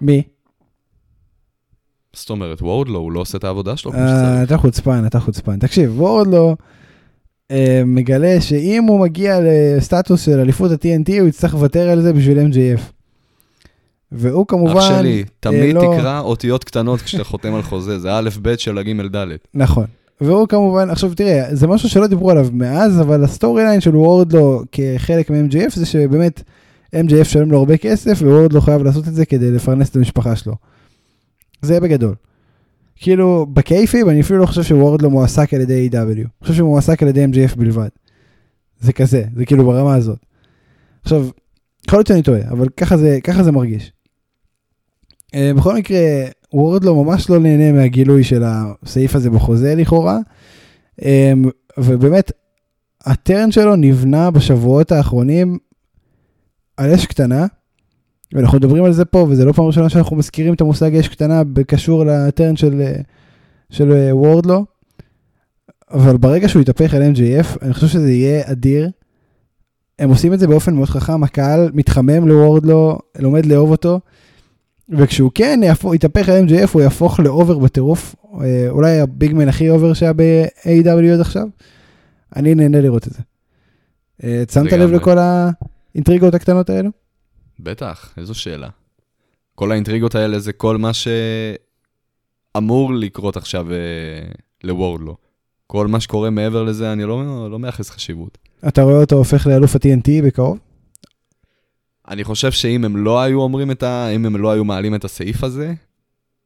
[0.01, 0.23] מי?
[2.13, 4.43] זאת אומרת, וורדלו, הוא לא עושה את העבודה שלו כמו אה, שצריך.
[4.47, 5.59] אתה חוצפן, אתה חוצפן.
[5.59, 6.55] תקשיב, וורדלו
[7.51, 12.37] אה, מגלה שאם הוא מגיע לסטטוס של אליפות ה-TNT, הוא יצטרך לוותר על זה בשביל
[12.39, 12.81] MJF.
[14.11, 14.77] והוא כמובן...
[14.77, 18.77] אח שלי, תמיד לא- תקרא אותיות קטנות כשאתה חותם על חוזה, זה א' ב' של
[18.77, 19.27] הג' ד'.
[19.53, 19.85] נכון.
[20.21, 23.95] והוא כמובן, עכשיו תראה, זה משהו שלא דיברו עליו מאז, אבל ה story line של
[23.95, 26.43] וורדלו כחלק מ-MJF זה שבאמת
[26.95, 30.55] MJF שלם לו הרבה כסף, ווורדלו חייב לעשות את זה כדי לפרנס את המשפחה שלו.
[31.61, 32.15] זה בגדול.
[32.95, 35.97] כאילו, בקייפיב אני אפילו לא חושב שוורדלו מועסק על ידי A.W.
[35.97, 37.87] אני חושב שהוא מועסק על ידי MJF בלבד.
[38.79, 40.19] זה כזה, זה כאילו ברמה הזאת.
[41.03, 41.29] עכשיו,
[41.87, 43.91] יכול להיות שאני טועה, אבל ככה זה, ככה זה מרגיש.
[45.27, 45.97] Uh, בכל מקרה,
[46.55, 50.19] וורדלו ממש לא נהנה מהגילוי של הסעיף הזה בחוזה לכאורה,
[51.01, 51.03] um,
[51.77, 52.31] ובאמת,
[53.05, 55.57] הטרן שלו נבנה בשבועות האחרונים
[56.77, 57.45] על אש קטנה,
[58.33, 61.43] ואנחנו מדברים על זה פה, וזה לא פעם ראשונה שאנחנו מזכירים את המושג אש קטנה
[61.43, 62.81] בקשור לטרן של,
[63.69, 64.65] של אה, וורדלו.
[65.91, 68.89] אבל ברגע שהוא יתהפך על MJF, אני חושב שזה יהיה אדיר.
[69.99, 73.99] הם עושים את זה באופן מאוד חכם, הקהל מתחמם לוורדלו, לומד לאהוב אותו,
[74.89, 75.59] וכשהוא כן
[75.93, 81.19] יתהפך על MJF, הוא יהפוך לאובר בטירוף, אה, אולי הביגמן הכי אובר שהיה ב-AW עד
[81.19, 81.47] עכשיו.
[82.35, 83.19] אני נהנה לראות את זה.
[84.23, 84.91] אה, שמת לב.
[84.91, 86.89] לכל האינטריגות הקטנות האלו?
[87.59, 88.69] בטח, איזו שאלה.
[89.55, 90.91] כל האינטריגות האלה זה כל מה
[92.53, 93.77] שאמור לקרות עכשיו אה,
[94.63, 95.15] לוורדלו.
[95.67, 98.37] כל מה שקורה מעבר לזה, אני לא, לא מייחס חשיבות.
[98.67, 100.57] אתה רואה אותו הופך לאלוף ה-TNT בקרוב?
[102.09, 104.07] אני חושב שאם הם לא היו אומרים את ה...
[104.09, 105.73] אם הם לא היו מעלים את הסעיף הזה,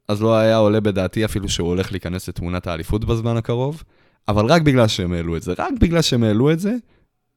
[0.07, 3.83] אז לא היה עולה בדעתי אפילו שהוא הולך להיכנס לתמונת האליפות בזמן הקרוב,
[4.27, 6.73] אבל רק בגלל שהם העלו את זה, רק בגלל שהם העלו את זה,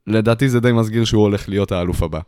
[0.06, 2.20] לדעתי זה די מסגיר שהוא הולך להיות האלוף הבא.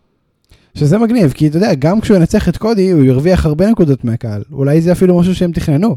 [0.78, 4.42] שזה מגניב, כי אתה יודע, גם כשהוא ינצח את קודי, הוא ירוויח הרבה נקודות מהקהל.
[4.52, 5.96] אולי זה אפילו משהו שהם תכננו.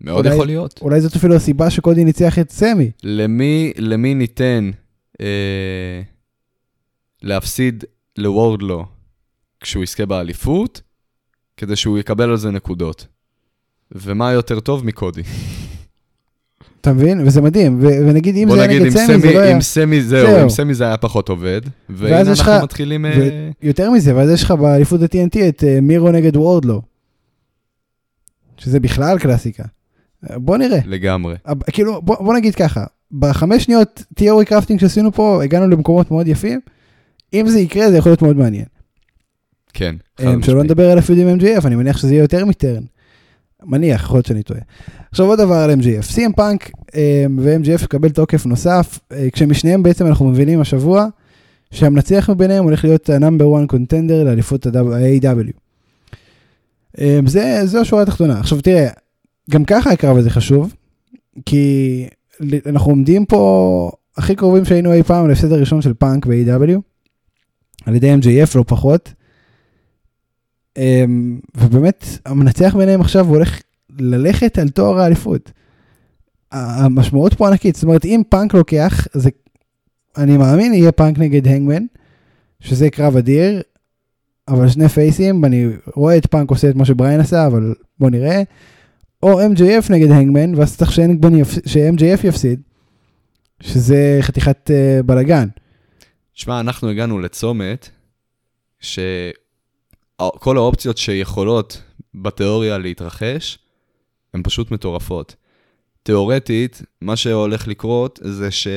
[0.00, 0.78] מאוד אולי- יכול להיות.
[0.82, 2.90] אולי זאת אפילו הסיבה שקודי ניצח את סמי.
[3.02, 4.70] למי, למי ניתן
[5.20, 6.02] אה,
[7.22, 7.84] להפסיד
[8.18, 8.84] לוורדלו
[9.60, 10.80] כשהוא יזכה באליפות,
[11.56, 13.06] כדי שהוא יקבל על זה נקודות.
[13.92, 15.22] ומה יותר טוב מקודי?
[16.80, 17.20] אתה מבין?
[17.26, 17.78] וזה מדהים.
[17.82, 19.54] ו- ונגיד אם בוא זה היה נגיד, נגד סמי, זה לא היה...
[19.54, 20.40] עם סמי זהו, זהו.
[20.40, 21.60] עם סמי זה היה פחות עובד.
[21.88, 23.06] והנה אנחנו מתחילים...
[23.06, 26.82] אה, יותר מזה, ואז יש לך באליפות ה-TNT את אה, מירו נגד וורדלו.
[28.56, 29.64] שזה בכלל קלאסיקה.
[30.30, 30.78] בוא נראה.
[30.86, 31.34] לגמרי.
[31.44, 36.28] הב- כאילו, בוא, בוא נגיד ככה, בחמש שניות theory crafting שעשינו פה, הגענו למקומות מאוד
[36.28, 36.60] יפים.
[37.34, 38.64] אם זה יקרה, זה יכול להיות מאוד מעניין.
[39.72, 39.96] כן.
[40.20, 40.62] אה, שלא.
[40.62, 42.82] נדבר על עם MJF, אני מניח שזה יהיה יותר מטרן.
[43.62, 44.60] מניח, יכול להיות שאני טועה.
[45.10, 50.06] עכשיו עוד דבר על MJF, CM פאנק אה, ו-MJF יקבל תוקף נוסף, אה, כשמשניהם בעצם
[50.06, 51.06] אנחנו מבינים השבוע
[51.70, 55.52] שהמנצח מביניהם הולך להיות ה-number one contender לאליפות ה-AW.
[57.00, 58.40] אה, זה, זו השורה התחתונה.
[58.40, 58.88] עכשיו תראה,
[59.50, 60.74] גם ככה הקרב הזה חשוב,
[61.46, 62.06] כי
[62.66, 66.80] אנחנו עומדים פה הכי קרובים שהיינו אי פעם להפסד הראשון של פאנק ב-AEW,
[67.86, 69.12] על ידי MJF לא פחות.
[70.76, 73.60] אמ, ובאמת המנצח ביניהם עכשיו הולך
[73.98, 75.50] ללכת על תואר האליפות.
[76.52, 79.30] המשמעות פה ענקית, זאת אומרת אם פאנק לוקח, זה,
[80.16, 81.82] אני מאמין יהיה פאנק נגד הנגמן,
[82.60, 83.62] שזה קרב אדיר,
[84.48, 88.42] אבל שני פייסים, אני רואה את פאנק עושה את מה שבריין עשה, אבל בוא נראה.
[89.22, 92.60] או MJF נגד הנגמן, ואז צריך ש-MJF יפסיד,
[93.60, 95.48] שזה חתיכת uh, בלאגן.
[96.34, 97.90] שמע, אנחנו הגענו לצומת
[100.22, 101.82] שכל האופציות שיכולות
[102.14, 103.58] בתיאוריה להתרחש,
[104.34, 105.36] הן פשוט מטורפות.
[106.02, 108.68] תיאורטית, מה שהולך לקרות זה ש...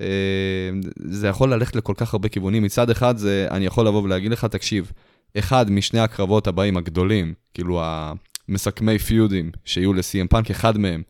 [0.00, 2.62] אה, זה יכול ללכת לכל כך הרבה כיוונים.
[2.62, 4.92] מצד אחד, זה, אני יכול לבוא ולהגיד לך, תקשיב,
[5.38, 7.82] אחד משני הקרבות הבאים הגדולים, כאילו
[8.48, 11.02] המסכמי פיודים שיהיו ל-CM פאנק, אחד מהם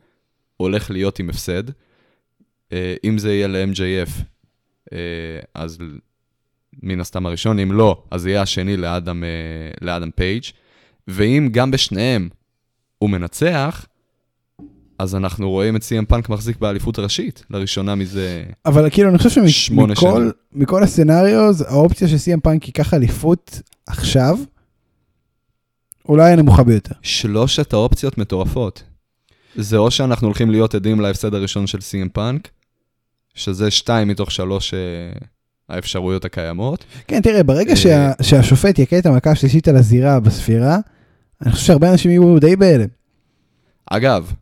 [0.57, 1.63] הולך להיות עם הפסד.
[2.71, 4.23] אה, אם זה יהיה ל-MJF,
[4.93, 5.77] אה, אז
[6.83, 9.29] מן הסתם הראשון, אם לא, אז זה יהיה השני לאדם, אה,
[9.81, 10.43] לאדם פייג',
[11.07, 12.29] ואם גם בשניהם
[12.97, 13.85] הוא מנצח,
[14.99, 18.43] אז אנחנו רואים את CM פאנק מחזיק באליפות ראשית, לראשונה מזה...
[18.65, 20.31] אבל כאילו אני חושב שמונה שמכל שנים.
[20.53, 24.37] מכל הסצנריוז, האופציה שסי.אם פאנק ייקח אליפות עכשיו,
[26.09, 26.95] אולי הנמוכה ביותר.
[27.01, 28.83] שלושת האופציות מטורפות.
[29.55, 32.49] זה או שאנחנו הולכים להיות עדים להפסד הראשון של CM פאנק,
[33.33, 34.79] שזה שתיים מתוך שלוש אה,
[35.69, 36.85] האפשרויות הקיימות.
[37.07, 40.77] כן, תראה, ברגע אה, שה, שהשופט יכה את המכה השלישית על הזירה בספירה,
[41.41, 42.87] אני חושב שהרבה אנשים יהיו די בהלם.
[43.91, 44.33] אגב,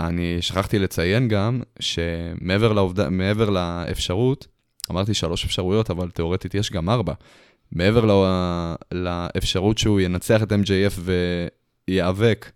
[0.00, 4.46] אני שכחתי לציין גם שמעבר לעובדה, מעבר לאפשרות,
[4.90, 7.12] אמרתי שלוש אפשרויות, אבל תאורטית יש גם ארבע.
[7.72, 8.26] מעבר לא,
[8.92, 11.00] לאפשרות שהוא ינצח את MJF
[11.88, 12.50] וייאבק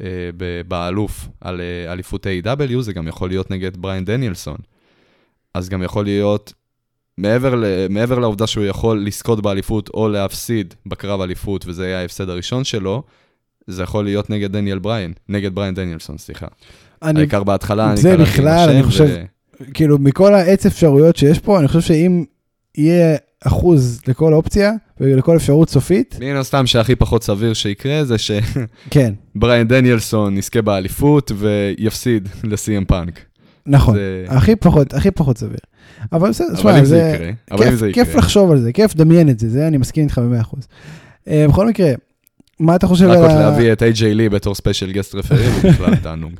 [0.00, 0.30] אה,
[0.68, 4.56] באלוף על אה, אליפות A.W, זה גם יכול להיות נגד בריין דניאלסון.
[5.54, 6.52] אז גם יכול להיות,
[7.18, 12.28] מעבר, ל, מעבר לעובדה שהוא יכול לזכות באליפות או להפסיד בקרב אליפות, וזה יהיה ההפסד
[12.28, 13.02] הראשון שלו,
[13.66, 16.46] זה יכול להיות נגד דניאל בריין, נגד בריין דניאלסון, סליחה.
[17.02, 19.16] אני, העיקר בהתחלה, אני זה קראתי בכלל, אני חושב-
[19.74, 22.24] כאילו, מכל העץ אפשרויות שיש פה, אני חושב שאם
[22.78, 28.16] יהיה אחוז לכל אופציה ולכל אפשרות סופית, מן הסתם שהכי פחות סביר שיקרה זה
[28.90, 33.20] כן, שבריין דניאלסון יזכה באליפות ויפסיד לסי.אם פאנק.
[33.66, 33.94] נכון.
[33.94, 35.58] זה- הכי פחות, הכי פחות סביר.
[36.12, 38.14] אבל בסדר, תשמע, זה זה יקרה, כיף, זה כיף.
[38.14, 40.68] לחשוב על זה, כיף לדמיין את זה, זה אני מסכים איתך במאה אחוז.
[41.28, 41.90] אה, בכל מקרה,
[42.60, 45.38] מה אתה חושב רק על עוד ה- להביא את איי-ג'יי לי בתור special guest referee,
[45.62, 46.32] זה בכלל תענוג.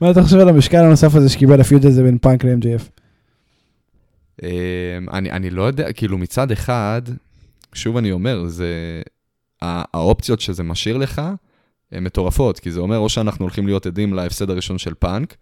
[0.00, 2.82] מה אתה חושב על המשקל הנוסף הזה שקיבל ה feud הזה בין פאנק ל-MJF?
[4.42, 4.48] אמ,
[5.12, 7.02] אני, אני לא יודע, כאילו מצד אחד,
[7.74, 9.02] שוב אני אומר, זה,
[9.62, 11.22] הא- האופציות שזה משאיר לך,
[11.92, 15.34] הן מטורפות, כי זה אומר או שאנחנו הולכים להיות עדים להפסד הראשון של פאנק,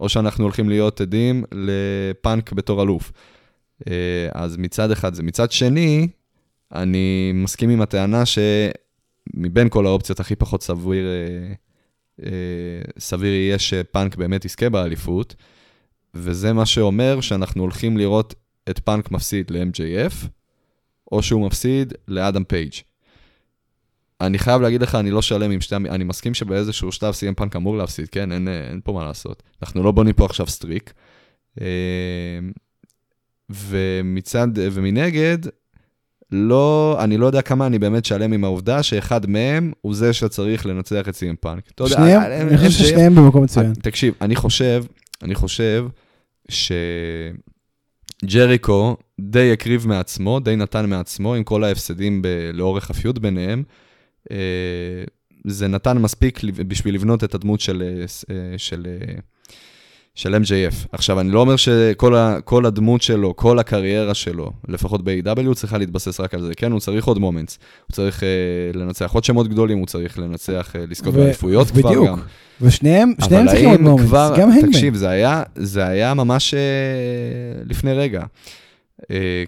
[0.00, 3.12] או שאנחנו הולכים להיות עדים לפאנק בתור אלוף.
[3.88, 5.22] אה, אז מצד אחד זה.
[5.22, 6.08] מצד שני,
[6.74, 11.52] אני מסכים עם הטענה שמבין כל האופציות הכי פחות סביר, אה,
[12.24, 15.34] אה, סביר יהיה שפאנק באמת יזכה באליפות,
[16.14, 18.34] וזה מה שאומר שאנחנו הולכים לראות
[18.70, 20.26] את פאנק מפסיד ל-MJF,
[21.12, 22.72] או שהוא מפסיד לאדם פייג'.
[24.26, 25.74] אני חייב להגיד לך, אני לא שלם עם שתי...
[25.74, 28.32] אני מסכים שבאיזשהו שלב סי.אם פאנק אמור להפסיד, כן?
[28.32, 29.42] אין, אין פה מה לעשות.
[29.62, 30.92] אנחנו לא בונים פה עכשיו streak.
[33.50, 35.38] ומצד, ומנגד,
[36.32, 40.66] לא, אני לא יודע כמה אני באמת שלם עם העובדה שאחד מהם הוא זה שצריך
[40.66, 41.70] לנצח את סי.אם פאנק.
[41.86, 43.72] שניהם, אני חושב ששניהם במקום מצוין.
[43.72, 44.84] תקשיב, אני חושב,
[45.22, 45.86] אני חושב
[48.24, 53.62] שג'ריקו די הקריב מעצמו, די נתן מעצמו עם כל ההפסדים ב- לאורך הפיוט ביניהם.
[54.30, 54.36] אה,
[55.44, 57.82] זה נתן מספיק בשביל לבנות את הדמות של,
[58.30, 59.14] אה, של, אה,
[60.14, 60.86] של MJF.
[60.92, 66.20] עכשיו, אני לא אומר שכל ה, הדמות שלו, כל הקריירה שלו, לפחות ב-AEW, צריכה להתבסס
[66.20, 66.54] רק על זה.
[66.54, 67.58] כן, הוא צריך עוד moments.
[67.86, 72.08] הוא צריך אה, לנצח עוד שמות גדולים, הוא צריך לנצח, אה, לזכות באליפויות כבר בדיוק.
[72.08, 72.20] גם.
[72.60, 74.72] ושניהם, שניהם צריכים עוד moments, כבר, גם הנגמן.
[74.72, 78.24] תקשיב, זה היה, זה היה ממש אה, לפני רגע.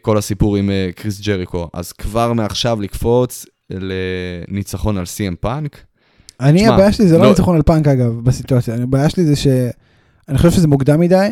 [0.03, 1.69] כל הסיפור עם קריס ג'ריקו.
[1.73, 5.81] אז כבר מעכשיו לקפוץ לניצחון על CM פאנק.
[6.41, 8.75] אני, הבעיה שלי זה לא, לא ניצחון על פאנק אגב, בסיטואציה.
[8.75, 9.47] הבעיה שלי זה ש...
[10.29, 11.29] אני חושב שזה מוקדם מדי,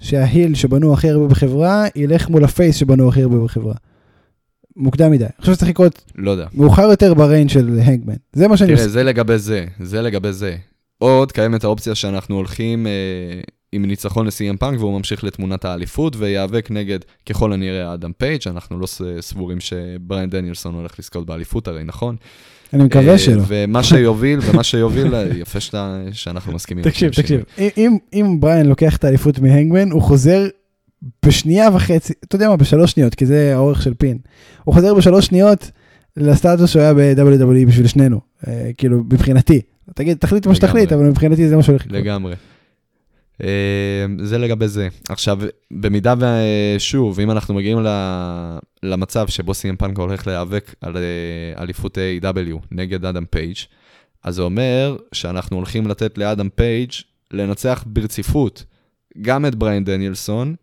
[0.00, 3.74] שה heel שבנו הכי הרבה בחברה, ילך מול ה face שבנו הכי הרבה בחברה.
[4.76, 5.24] מוקדם מדי.
[5.24, 6.46] אני חושב שצריך לקרות לא יודע.
[6.54, 8.14] מאוחר יותר ב run של הנגמן.
[8.32, 8.82] זה מה שאני עושה.
[8.82, 10.56] תראה, זה לגבי זה, זה לגבי זה.
[10.98, 12.92] עוד קיימת האופציה שאנחנו הולכים אה,
[13.72, 18.78] עם ניצחון לסי.אם פאנק והוא ממשיך לתמונת האליפות וייאבק נגד ככל הנראה אדם פייג', אנחנו
[18.78, 18.86] לא
[19.20, 22.16] סבורים שבריין דניאלסון הולך לזכות באליפות הרי, נכון?
[22.72, 23.42] אני מקווה אה, שלא.
[23.46, 26.84] ומה שיוביל, ומה שיוביל, יפה שאתה, שאנחנו מסכימים.
[26.84, 30.46] תקשיב, תקשיב, אם, אם בריין לוקח את האליפות מהנגמן, הוא חוזר
[31.26, 34.18] בשנייה וחצי, אתה יודע מה, בשלוש שניות, כי זה האורך של פין.
[34.64, 35.70] הוא חוזר בשלוש שניות
[36.16, 39.60] לסטטוס שהוא היה ב-WWE בשביל שנינו, אה, כאילו, מבחינתי.
[39.94, 42.00] תגיד, תחליט מה שתחליט, אבל מבחינתי זה מה שהולך לקרות.
[42.00, 42.34] לגמרי.
[43.42, 43.46] אמ,
[44.22, 44.88] זה לגבי זה.
[45.08, 45.38] עכשיו,
[45.70, 47.78] במידה ושוב, אם אנחנו מגיעים
[48.82, 53.56] למצב שבו סי.אם פאנק הולך להיאבק על אה, אליפות AEW נגד אדם פייג',
[54.24, 56.92] אז זה אומר שאנחנו הולכים לתת לאדם פייג'
[57.30, 58.64] לנצח ברציפות
[59.20, 60.54] גם את בריין דניאלסון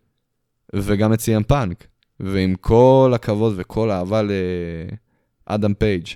[0.74, 1.86] וגם את סי.אם פאנק.
[2.20, 4.22] ועם כל הכבוד וכל האהבה
[5.48, 6.06] לאדם פייג'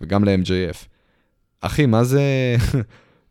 [0.00, 0.86] וגם ל-MJF.
[1.60, 2.22] אחי, מה זה...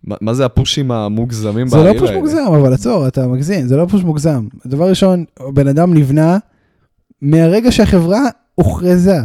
[0.04, 2.00] מה זה הפושים המוגזמים בעליל האלה?
[2.00, 4.48] זה לא פוש מוגזם, אבל עצור, אתה מגזים, זה לא push מוגזם.
[4.66, 6.38] דבר ראשון, בן אדם נבנה
[7.22, 8.22] מהרגע שהחברה
[8.56, 9.18] הוכרזה.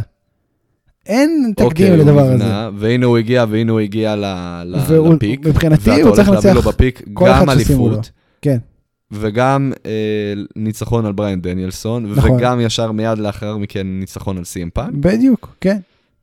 [1.05, 2.45] אין תקדים אוקיי, לדבר הזה.
[2.77, 4.25] והנה הוא הגיע, והנה הוא הגיע ל,
[4.65, 5.47] ל, והוא, ל peak.
[5.47, 6.67] מבחינתי הוא צריך לנצח
[7.13, 7.97] כל אחד שישימו לו.
[8.41, 8.57] כן.
[9.11, 12.31] וגם אה, ניצחון על בריין דניאלסון, נכון.
[12.31, 14.93] וגם ישר מיד לאחר מכן ניצחון על סי.אם פאנק.
[14.93, 15.77] בדיוק, כן.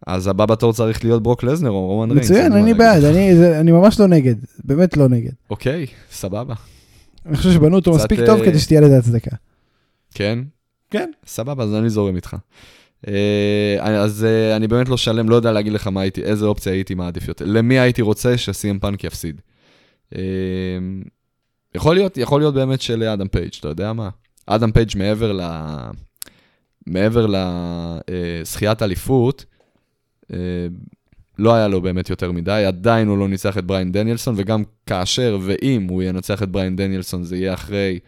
[0.06, 2.30] אז הבא בתור צריך להיות ברוק לזנר או רומן ריינס.
[2.30, 5.32] מצוין, אני בעד, אני, זה, אני ממש לא נגד, באמת לא נגד.
[5.50, 6.54] אוקיי, סבבה.
[7.26, 9.36] אני חושב שבנו אותו מספיק טוב אה, כדי שתהיה לזה הצדקה.
[10.14, 10.38] כן?
[10.90, 11.10] כן.
[11.26, 12.36] סבבה, אז אני זורם איתך.
[13.08, 16.72] אה, אז אה, אני באמת לא שלם, לא יודע להגיד לך מה הייתי, איזה אופציה
[16.72, 17.44] הייתי מעדיף יותר.
[17.48, 19.40] למי הייתי רוצה שסי.אם פאנק יפסיד?
[21.74, 24.08] יכול להיות, יכול להיות באמת שלאדם פייג', אתה יודע מה?
[24.46, 25.40] אדם פייג' מעבר ל...
[26.86, 29.44] מעבר לזכיית אליפות,
[31.38, 35.38] לא היה לו באמת יותר מדי, עדיין הוא לא ניצח את בריין דניאלסון, וגם כאשר
[35.42, 37.98] ואם הוא ינצח את בריין דניאלסון, זה יהיה אחרי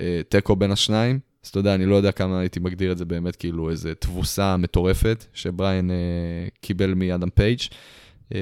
[0.00, 1.18] אה, תיקו בין השניים.
[1.44, 4.56] אז אתה יודע, אני לא יודע כמה הייתי מגדיר את זה באמת כאילו איזו תבוסה
[4.56, 5.96] מטורפת שבריין אה,
[6.60, 7.60] קיבל מאדם פייג'.
[8.34, 8.40] אה,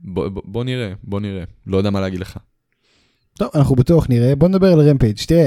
[0.00, 1.44] בוא, בוא, בוא נראה, בוא נראה.
[1.66, 2.36] לא יודע מה להגיד לך.
[3.34, 4.36] טוב, אנחנו בטוח נראה.
[4.36, 5.16] בוא נדבר על רמפייג'.
[5.26, 5.46] תראה,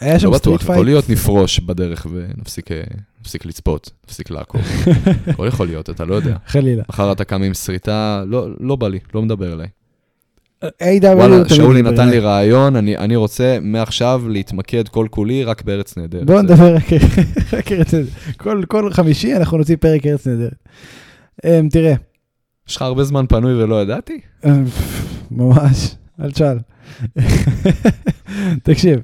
[0.00, 0.70] היה שם לא street fight.
[0.70, 2.70] יכול להיות נפרוש בדרך ונפסיק
[3.26, 4.60] אה, לצפות, נפסיק לעקוב.
[5.26, 6.36] הכל יכול להיות, אתה לא יודע.
[6.46, 6.82] חלילה.
[6.88, 9.68] מחר אתה קם עם שריטה, לא, לא בא לי, לא מדבר אליי.
[11.02, 16.26] וואלה, שאולי נתן לי רעיון, אני, אני רוצה מעכשיו להתמקד כל כולי רק בארץ נהדרת.
[16.26, 16.76] בוא נדבר
[17.52, 18.12] רק ארץ נהדרת.
[18.36, 20.54] כל, כל חמישי אנחנו נוציא פרק ארץ נהדרת.
[21.46, 21.94] Um, תראה.
[22.68, 24.20] יש לך הרבה זמן פנוי ולא ידעתי?
[24.44, 24.64] אמ,
[25.30, 26.58] ממש, אל תשאל.
[28.62, 29.00] תקשיב,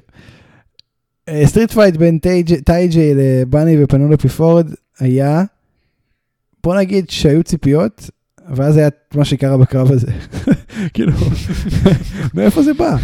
[1.45, 2.19] street fight בין
[2.65, 4.67] טייג'יי לבאני ופנלופי פורד
[4.99, 5.43] היה,
[6.63, 8.09] בוא נגיד שהיו ציפיות,
[8.49, 10.11] ואז היה מה שקרה בקרב הזה.
[10.93, 11.13] כאילו,
[12.35, 12.95] מאיפה זה בא?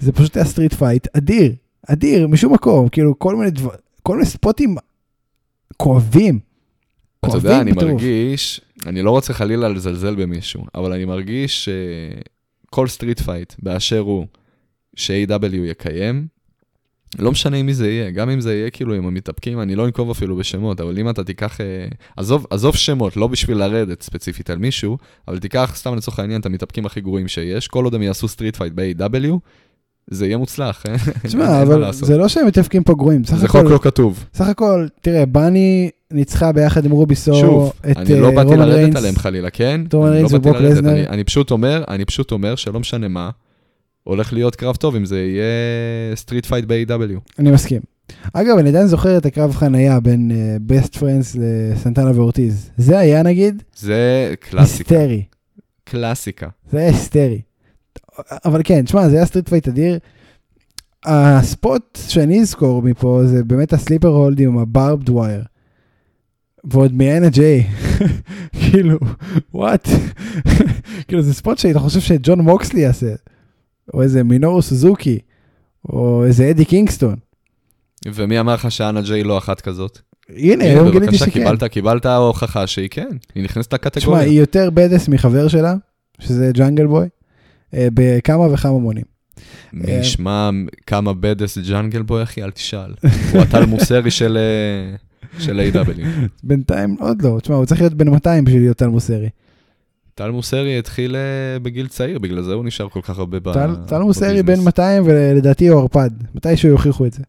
[0.00, 1.52] זה פשוט היה street fight אדיר,
[1.86, 4.76] אדיר, משום מקום, כאילו כל מיני דברים, כל מיני ספוטים
[5.76, 6.38] כואבים.
[7.20, 11.68] אתה יודע, אני מרגיש, אני לא רוצה חלילה לזלזל במישהו, אבל אני מרגיש
[12.70, 14.26] כל street fight באשר הוא,
[14.96, 16.26] ש-AEW יקיים,
[17.18, 19.86] לא משנה עם מי זה יהיה, גם אם זה יהיה כאילו עם המתאבקים, אני לא
[19.86, 21.66] אנקוב אפילו בשמות, אבל אם אתה תיקח, אה,
[22.16, 24.98] עזוב, עזוב שמות, לא בשביל לרדת ספציפית על מישהו,
[25.28, 28.56] אבל תיקח סתם לצורך העניין את המתאבקים הכי גרועים שיש, כל עוד הם יעשו street
[28.56, 29.38] fight ב-AEW,
[30.10, 30.94] זה יהיה מוצלח, אה?
[31.22, 31.92] תשמע, אבל.
[31.92, 34.24] זה לא שהם מתאבקים פה גרועים, סך זה הכל, חוק לא כתוב.
[34.34, 38.58] סך הכל, תראה, בני ניצחה ביחד עם רובי סוהו שוב, את אני לא באתי רומן
[38.58, 38.96] לרדת ריינס.
[38.96, 39.80] עליהם חלילה, כן?
[39.92, 41.08] רומן ריינס לא באתי וברוק לזנר.
[41.08, 43.30] אני פשוט אומר, אני פשוט אומר שלא משנה מה,
[44.06, 45.44] הולך להיות קרב טוב אם זה יהיה
[46.16, 47.20] street fight ב-AEW.
[47.38, 47.80] אני מסכים.
[48.32, 50.30] אגב, אני עדיין זוכר את הקרב חנייה בין
[50.66, 52.70] Best Friends לסנטנה ואורטיז.
[52.76, 55.22] זה היה נגיד זה קלאסיקה, היסטרי.
[55.84, 56.48] קלאסיקה.
[56.70, 57.40] זה היה היסטרי.
[58.44, 59.98] אבל כן, תשמע, זה היה street fight אדיר.
[61.04, 65.44] ה spot שאני אזכור מפה זה באמת ה sleeper hold עם ה barbed wire.
[66.64, 67.66] ועוד מ-N ג'יי.
[68.60, 68.98] כאילו,
[69.54, 69.88] וואט?
[71.08, 73.14] כאילו זה ספוט שהיית חושב שג'ון מוקסלי יעשה.
[73.94, 75.18] או איזה מינורו סוזוקי.
[75.88, 77.16] או איזה אדי קינגסטון.
[78.06, 79.98] ומי אמר לך שאנה ג'יי לא אחת כזאת?
[80.28, 81.30] הנה, היום גיליתי בבקשה, שכן.
[81.30, 84.22] קיבלת, קיבלת הוכחה שהיא כן, היא נכנסת תשמע, לקטגוריה.
[84.22, 85.74] היא יותר בדס מחבר שלה,
[86.18, 87.08] שזה ג'אנגל בוי,
[87.74, 89.04] אה, בכמה וכמה מונים.
[89.72, 90.50] מי ישמע
[90.86, 92.94] כמה בדס ג'אנגל בוי, אחי, אל תשאל.
[93.32, 94.96] הוא הטל מוסרי של אה,
[95.38, 96.00] של A.W.
[96.44, 99.28] בינתיים עוד לא, תשמע, הוא צריך להיות בן 200 בשביל להיות טל מוסרי.
[100.16, 103.52] טל מוסרי התחיל אה, בגיל צעיר, בגלל זה הוא נשאר כל כך הרבה ב-
[103.86, 104.58] טל- מוסרי בביזנס.
[104.58, 107.22] בן 200 ולדעתי הוא ערפד, מתישהו יוכיחו את זה.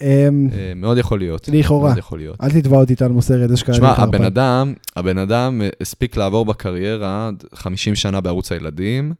[0.00, 1.48] אמ, אה, מאוד יכול להיות.
[1.48, 1.94] לכאורה.
[2.42, 4.22] אל תתבע אותי טל מוסרי, שקרה לי תשמע, הבן.
[4.24, 9.12] אדם, הבן אדם אה, הספיק לעבור בקריירה 50 שנה בערוץ הילדים,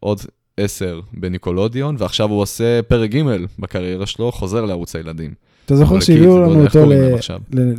[0.00, 0.20] עוד
[0.56, 3.22] 10 בניקולודיון, ועכשיו הוא עושה פרק ג'
[3.58, 5.34] בקריירה שלו, חוזר לערוץ הילדים.
[5.66, 6.86] אתה זוכר או שהביאו לא לנו אותו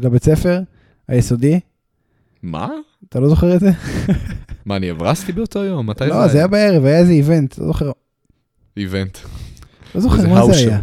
[0.02, 0.60] לבית ספר
[1.08, 1.60] היסודי?
[2.43, 2.69] מה?
[3.10, 3.71] אתה לא זוכר את זה?
[4.65, 5.89] מה, אני הברסתי באותו יום?
[5.89, 7.91] מתי לא, זה היה בערב, היה איזה איבנט, לא זוכר.
[8.78, 9.17] איבנט.
[9.95, 10.80] לא זוכר מה זה היה.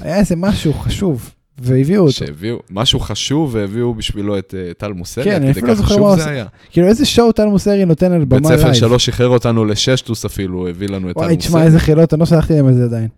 [0.00, 2.12] היה איזה משהו חשוב, והביאו אותו.
[2.12, 6.16] שהביאו, משהו חשוב והביאו בשבילו את אה, טל מוסרי, כן, אני אפילו לא זוכר מה
[6.16, 6.30] זה.
[6.30, 6.46] היה.
[6.70, 8.74] כאילו איזה שואו טל מוסרי נותן על בית במה ספר לייב.
[8.74, 11.66] שלא שחרר אותנו לששטוס אפילו, הביא לנו את טל וואי, תשמע, מוסרי.
[11.66, 13.08] איזה חילות, אני לא שלחתי להם על זה עדיין.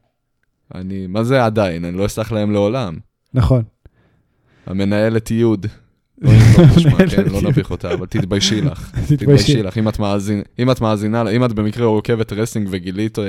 [0.75, 1.85] אני, מה זה עדיין?
[1.85, 2.99] אני לא אסלח להם לעולם.
[3.35, 3.63] נכון.
[4.67, 5.67] המנהלת יוד.
[6.23, 6.31] לא
[6.77, 7.41] בשמה, המנהלת כן, לא.
[7.49, 8.91] נביך אותה, אבל תתביישי לך.
[9.09, 9.63] תתביישי.
[9.63, 9.79] לך.
[10.59, 13.25] אם את מאזינה, אם את במקרה עוקבת רסלינג וגילית אה,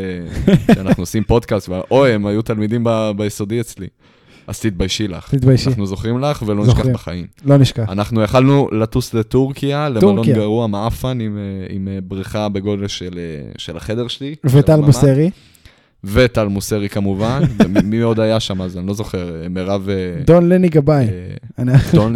[0.76, 2.86] שאנחנו עושים פודקאסט, אוי, הם היו תלמידים
[3.18, 3.88] ביסודי אצלי,
[4.48, 5.30] אז תתביישי לך.
[5.36, 6.86] תתביישי, אנחנו זוכרים לך ולא נשכח.
[6.86, 7.26] בחיים.
[7.46, 7.90] לא נשכח.
[7.90, 10.26] אנחנו יכלנו לטוס לטורקיה, למלון.
[10.28, 13.20] גרוע מעפן עם, אה, עם אה, בריכה בגודל של,
[13.58, 14.36] של החדר שלי.
[14.44, 14.86] וטל של הממ"ד.
[14.86, 15.30] מוסרי,
[16.06, 17.42] וטל מוסרי כמובן.
[17.66, 18.78] ומי מי עוד היה שם אז?
[18.78, 19.42] אני לא זוכר.
[19.44, 19.90] אה, מירב...
[19.90, 21.08] אה, דון לני גבאי.
[21.60, 21.66] אה,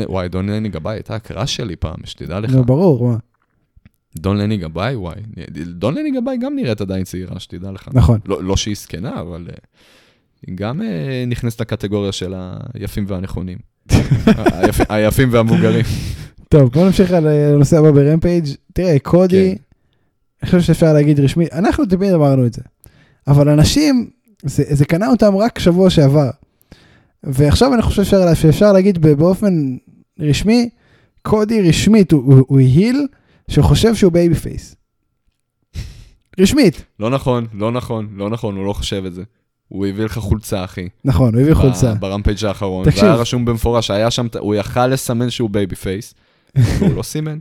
[0.10, 2.52] וואי, דון לני גבאי הייתה הקראש שלי פעם, שתדע לך.
[2.52, 3.17] נו, ברור, מה.
[4.15, 5.15] דון לני גבאי, וואי.
[5.65, 7.89] דון לני גבאי גם נראית עדיין צעירה, שתדע לך.
[7.93, 8.19] נכון.
[8.25, 9.47] לא, לא שהיא זקנה, אבל
[10.47, 10.82] היא גם
[11.28, 12.34] נכנסת לקטגוריה של
[12.73, 13.58] היפים והנכונים.
[14.36, 15.86] היפ, היפים והמבוגרים.
[16.49, 18.45] טוב, בוא נמשיך על הנושא הבא ברמפייג'.
[18.73, 19.63] תראה, קודי, כן.
[20.43, 22.62] אני חושב שאפשר להגיד רשמי, אנחנו תמיד אמרנו את זה.
[23.29, 24.09] אבל אנשים,
[24.43, 26.29] זה, זה קנה אותם רק שבוע שעבר.
[27.23, 29.77] ועכשיו אני חושב שאפשר, שאפשר להגיד באופן
[30.19, 30.69] רשמי,
[31.21, 33.07] קודי רשמית הוא, הוא, הוא heel
[33.51, 34.75] שחושב שהוא baby face.
[36.39, 39.23] רשמית, לא נכון, לא נכון, לא נכון, הוא לא חושב את זה.
[39.67, 40.89] הוא הביא לך חולצה, אחי.
[41.05, 41.93] נכון, הוא הביא חולצה.
[41.93, 42.85] ברמפייג' האחרון.
[42.85, 43.03] תקשיב.
[43.03, 46.13] והיה רשום במפורש, היה שם, הוא יכל לסמן שהוא baby face,
[46.79, 47.39] והוא לא סימן.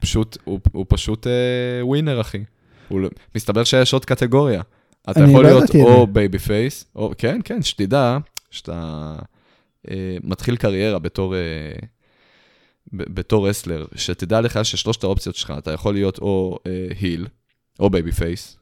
[0.00, 1.32] פשוט, הוא, הוא פשוט אה,
[1.86, 2.44] winner, אחי.
[2.88, 4.62] הוא, לא- מסתבר שיש עוד קטגוריה.
[5.10, 6.06] אתה יכול לא להיות או.
[6.06, 8.18] baby face, או, כן, כן, שתדע
[8.50, 9.14] שאתה
[9.90, 11.40] אה, מתחיל קריירה בתור, אה,
[12.92, 17.26] ב- בתור wrestler, שתדע לך ששלושת האופציות שלך, אתה יכול להיות או אה, heel,
[17.80, 18.56] או baby face,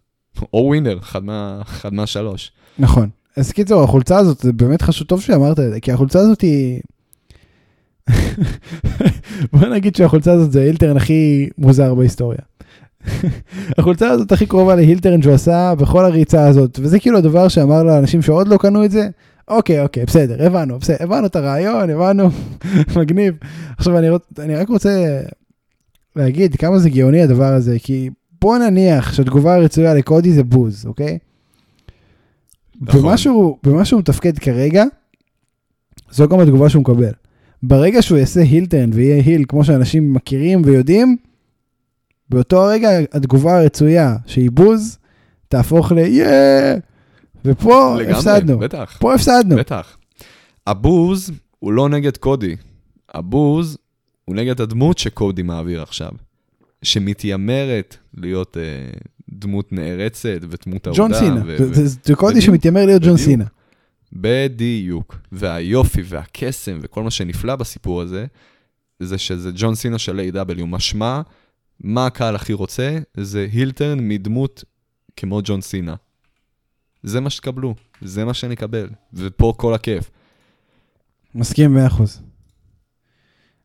[0.53, 2.53] או winner, אחד, מה, אחד מהשלוש.
[2.79, 3.09] נכון.
[3.37, 6.81] אז קיצור, החולצה הזאת, זה באמת חשוב, טוב שאמרת את זה, כי החולצה הזאת היא...
[9.53, 12.39] בוא נגיד שהחולצה הזאת זה ההילטרן הכי מוזר בהיסטוריה.
[13.79, 18.23] החולצה הזאת הכי קרובה להילטרן שהוא עשה בכל הריצה הזאת, וזה כאילו הדבר שאמר לאנשים
[18.23, 19.09] שעוד לא קנו את זה,
[19.49, 22.29] אוקיי, אוקיי, בסדר, הבנו, בסדר, הבנו את הרעיון, הבנו,
[22.97, 23.35] מגניב.
[23.79, 25.21] עכשיו אני, רוצ, אני רק רוצה
[26.17, 31.19] להגיד כמה זה גאוני הדבר הזה, כי בוא נניח שהתגובה הרצויה לקודי זה בוז, אוקיי?
[32.81, 33.01] נכון.
[33.01, 34.85] במה שהוא, במה שהוא מתפקד כרגע,
[36.11, 37.13] זו גם התגובה שהוא מקבל.
[37.63, 41.17] ברגע שהוא יעשה הילטרן ויהיה היל כמו שאנשים מכירים ויודעים,
[42.33, 44.99] באותו הרגע התגובה הרצויה שהיא בוז,
[45.49, 46.75] תהפוך ל-יאה,
[47.45, 48.59] ופה לגמרי, הפסדנו.
[48.59, 48.97] בטח.
[49.01, 49.57] פה הפסדנו.
[49.57, 49.97] בטח.
[50.67, 52.57] הבוז הוא לא נגד קודי.
[53.15, 53.79] הבוז
[54.25, 56.11] הוא נגד הדמות שקודי מעביר עכשיו.
[56.83, 58.63] שמתיימרת להיות אה,
[59.31, 60.99] דמות נערצת ודמות אהודה.
[61.03, 61.43] ג'ון סינה.
[61.47, 62.41] ו- זה- ו- זה- זה קודי.
[62.41, 63.17] שמתיימר להיות ג'ון.
[63.17, 63.45] סינה.
[64.13, 65.17] בדיוק.
[65.33, 68.27] והיופי והקסם וכל מה שנפלא בסיפור הזה,
[69.01, 70.65] זה שזה ג'ון סינה של A.W.
[70.67, 71.21] משמע,
[71.83, 72.99] מה הקהל הכי רוצה?
[73.17, 74.65] זה הילטרן מדמות
[75.17, 75.95] כמו ג'ון סינה.
[77.03, 80.11] זה מה שתקבלו, זה מה שנקבל, ופה כל הכיף.
[81.35, 81.91] מסכים 100%.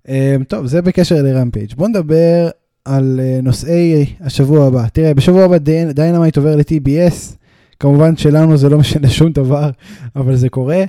[0.07, 0.09] Um,
[0.47, 1.73] טוב, זה בקשר לרמפייג'.
[1.75, 2.49] בוא נדבר
[2.85, 4.87] על uh, נושאי השבוע הבא.
[4.93, 5.57] תראה, בשבוע הבא
[5.93, 7.35] דיינמייט עובר ל-TBS.
[7.79, 9.69] כמובן שלנו זה לא משנה שום דבר,
[10.15, 10.83] אבל זה קורה.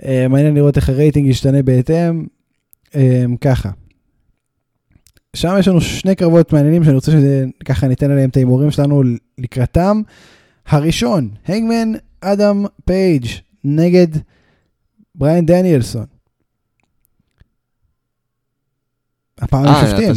[0.00, 2.26] אה, מעניין לראות איך הרייטינג ישתנה בהתאם.
[2.86, 2.96] אמ,
[3.40, 3.70] ככה.
[5.36, 9.02] שם יש לנו שני קרבות מעניינים שאני רוצה שככה ניתן עליהם את ההימורים שלנו
[9.38, 10.02] לקראתם.
[10.66, 13.26] הראשון, הנגמן אדם פייג'
[13.64, 14.06] נגד
[15.14, 16.06] בריאן דניאלסון.
[19.38, 20.12] הפעם הם אה, שופטים.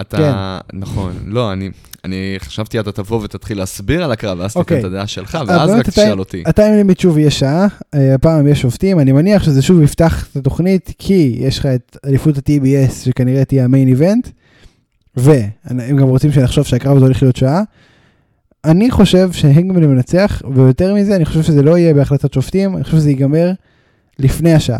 [0.00, 1.70] אתה- אתה, נכון, לא, אני,
[2.04, 4.80] אני חשבתי אתה תבוא ותתחיל להסביר על הקרב, ואז תיתן אוקיי.
[4.80, 6.42] את הדעה שלך, אה, ואז רק אתה- תשאל אותי.
[6.46, 10.36] הטיים לימיט שוב יהיה שעה, אה, הפעם יש שופטים, אני מניח שזה שוב יפתח את
[10.36, 14.28] התוכנית, כי יש לך את אליפות ה-TBS שכנראה תהיה המיין איבנט,
[15.16, 17.62] והם גם רוצים שנחשוב שהקרב הזה הולך להיות שעה.
[18.64, 22.96] אני חושב שהנגמן מנצח, ויותר מזה, אני חושב שזה לא יהיה בהחלטת שופטים, אני חושב
[22.96, 23.52] שזה ייגמר
[24.18, 24.78] לפני השעה.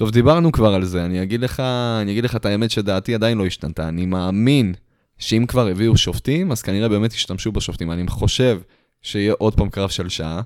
[0.00, 1.60] טוב, דיברנו כבר על זה, אני אגיד לך,
[2.02, 3.88] אני אגיד לך את האמת שדעתי עדיין לא השתנתה.
[3.88, 4.74] אני מאמין
[5.18, 7.92] שאם כבר הביאו שופטים, אז כנראה באמת ישתמשו בשופטים.
[7.92, 8.60] אני חושב
[9.02, 10.40] שיהיה עוד פעם קרב של שעה,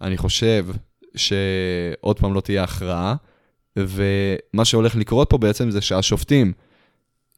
[0.00, 0.66] אני חושב
[1.16, 3.14] שעוד פעם לא תהיה הכרעה,
[3.76, 6.52] ומה שהולך לקרות פה בעצם זה שהשופטים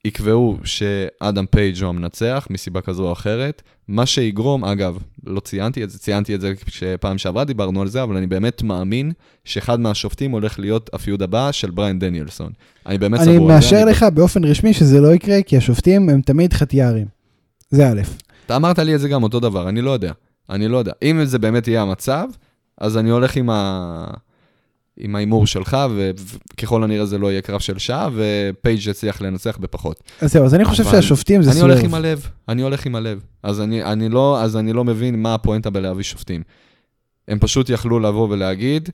[0.05, 5.91] יקבעו שאדם פייג' הוא המנצח מסיבה כזו או אחרת, מה שיגרום, אגב, לא ציינתי את
[5.91, 9.13] זה, ציינתי את זה כשפעם שעברה דיברנו על זה, אבל אני באמת מאמין
[9.45, 12.53] שאחד מהשופטים הולך להיות ה feud הבא של בריין דניאלסון.
[12.87, 13.55] אני באמת אני סבור זה.
[13.55, 17.07] מאשר לך באופן רשמי שזה לא יקרה, כי השופטים הם תמיד חטיארים.
[17.71, 18.01] זה א'.
[18.47, 20.13] אתה אמרת לי את זה גם אותו דבר, אני לא יודע.
[20.51, 20.93] אני לא יודע.
[21.03, 22.29] אם זה באמת יהיה המצב,
[22.79, 24.07] אז אני הולך עם ה...
[24.97, 30.03] עם ההימור שלך, וככל הנראה זה לא יהיה קרב של שעה, ופייג' יצליח לנצח בפחות.
[30.20, 31.70] אז זהו, אז אני חושב שהשופטים זה אני swerve.
[31.72, 33.20] הולך עם הלב, אני הולך עם הלב.
[33.43, 36.43] אז אני, אני, לא, אז אני לא מבין מה הפואנטה בלהביא שופטים.
[37.28, 38.88] הם פשוט יכלו לבוא ולהגיד,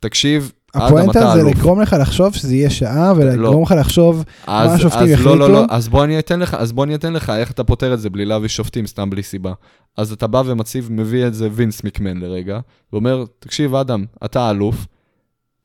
[0.00, 1.42] תקשיב, הפואנטה זה.
[1.42, 5.36] לגרום לך לחשוב שזה יהיה שעה, ולגרום לך לחשוב, אז, השופטים יחליטו?
[5.36, 7.64] לא, לא, לא, אז בוא אני אתן לך, אז בוא אני אתן לך איך אתה
[7.64, 9.52] פותר את זה בלי להביא שופטים, סתם בלי סיבה.
[9.96, 12.58] אז אתה בא ומציב, מביא את זה וינס מקמן לרגע,
[12.92, 14.86] ואומר, תקשיב, אדם, אתה אלוף,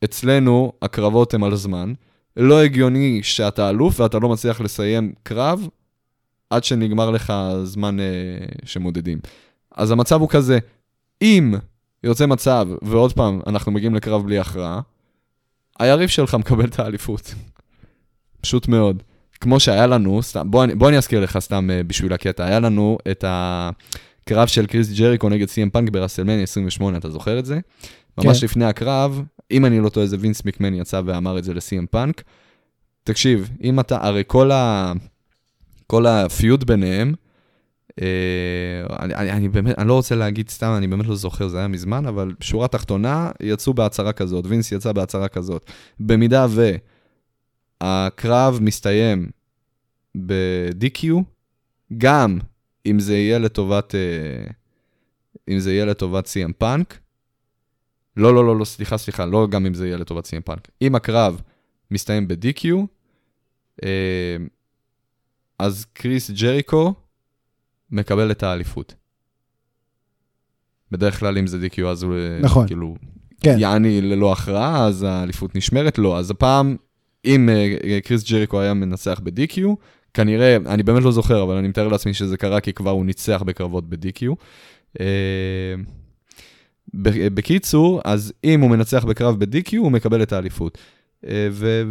[0.04, 1.92] אצלנו הקרבות הם על זמן,
[2.36, 5.68] לא הגיוני שאתה אלוף ואתה לא מצליח לסיים קרב
[6.50, 7.32] עד שנגמר לך
[7.64, 8.04] זמן אה,
[8.64, 9.18] שמודדים.
[9.74, 10.58] אז המצב הוא כזה,
[11.22, 11.54] אם
[12.04, 14.80] יוצא מצב, ועוד פעם, אנחנו מגיעים לקרב בלי הכרעה,
[15.78, 17.34] היריב שלך מקבל את האליפות.
[18.40, 19.02] פשוט מאוד.
[19.40, 22.60] כמו שהיה לנו, סתם, בוא, אני- בוא אני אזכיר לך סתם אה, בשביל הקטע, היה
[22.60, 27.60] לנו את הקרב של קריס ג'ריקו נגד סי.אם פאנק ברסלמניה 28, אתה זוכר את זה?
[28.18, 28.44] ממש כן.
[28.44, 32.22] לפני הקרב, אם אני לא טועה, זה וינס מקמן יצא ואמר את זה לסי.אם פאנק.
[33.04, 34.92] תקשיב, אם אתה, הרי כל, ה,
[35.86, 37.14] כל הפיוד ביניהם,
[38.00, 41.58] אה, אני, אני, אני באמת, אני לא רוצה להגיד סתם, אני באמת לא זוכר, זה
[41.58, 45.70] היה מזמן, אבל שורה תחתונה, יצאו בהצהרה כזאת, וינס יצא בהצהרה כזאת.
[46.00, 46.46] במידה
[47.80, 49.30] והקרב מסתיים
[50.26, 51.06] ב-DQ,
[51.98, 52.38] גם
[52.86, 54.44] אם זה יהיה לטובת, אה,
[55.48, 56.98] אם זה יהיה לטובת CM פאנק,
[58.16, 60.68] לא, לא, לא, לא, סליחה, סליחה, לא גם אם זה יהיה לטובת CM פאנק.
[60.82, 61.40] אם הקרב
[61.90, 62.66] מסתיים ב-DQ,
[63.84, 64.36] אה,
[65.58, 66.94] אז קריס ג'ריקו
[67.90, 68.94] מקבל את האליפות.
[70.90, 72.66] בדרך כלל אם זה DQ אז הוא אה, נכון.
[72.66, 72.94] כאילו,
[73.40, 73.56] כן.
[73.58, 75.98] יעני ללא הכרעה, אז האליפות נשמרת?
[75.98, 76.18] לא.
[76.18, 76.76] אז הפעם,
[77.24, 79.60] אם אה, קריס ג'ריקו היה מנצח ב-DQ,
[80.14, 83.42] כנראה, אני באמת לא זוכר, אבל אני מתאר לעצמי שזה קרה כי כבר הוא ניצח
[83.46, 84.26] בקרבות ב-DQ.
[87.34, 90.78] בקיצור, אז אם הוא מנצח בקרב ב-DQ, הוא מקבל את האליפות.
[91.26, 91.82] אה, ו-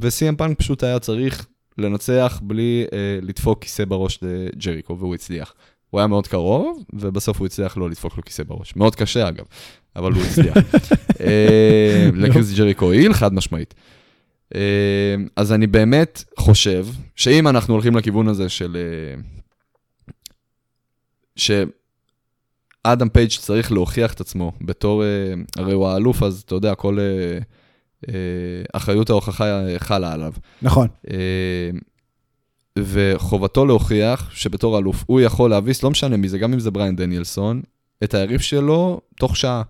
[0.00, 1.46] ו-CM פאנק פשוט היה צריך
[1.78, 5.54] לנצח בלי אה, לדפוק כיסא בראש לג'ריקו, והוא הצליח.
[5.90, 8.76] הוא היה מאוד קרוב, ובסוף הוא הצליח לא לדפוק לו כיסא בראש.
[8.76, 9.44] מאוד קשה אגב,
[9.96, 10.56] אבל הוא הצליח.
[11.20, 13.74] אה, לקריס ג'ריקו הועיל, חד משמעית.
[14.54, 18.76] אה, אז אני באמת חושב שאם אנחנו הולכים לכיוון הזה של...
[18.76, 19.22] אה,
[22.86, 25.08] שאדם פייג' צריך להוכיח את עצמו בתור, אה,
[25.56, 27.38] הרי הוא האלוף, אז אתה יודע, כל אה,
[28.08, 28.14] אה,
[28.72, 30.32] אחריות ההוכחה חלה עליו.
[30.62, 30.88] נכון.
[32.78, 36.96] וחובתו להוכיח שבתור אלוף הוא יכול להביס, לא משנה מי זה, גם אם זה בריין
[36.96, 37.62] דניאלסון,
[38.04, 39.62] את היריב שלו תוך שעה.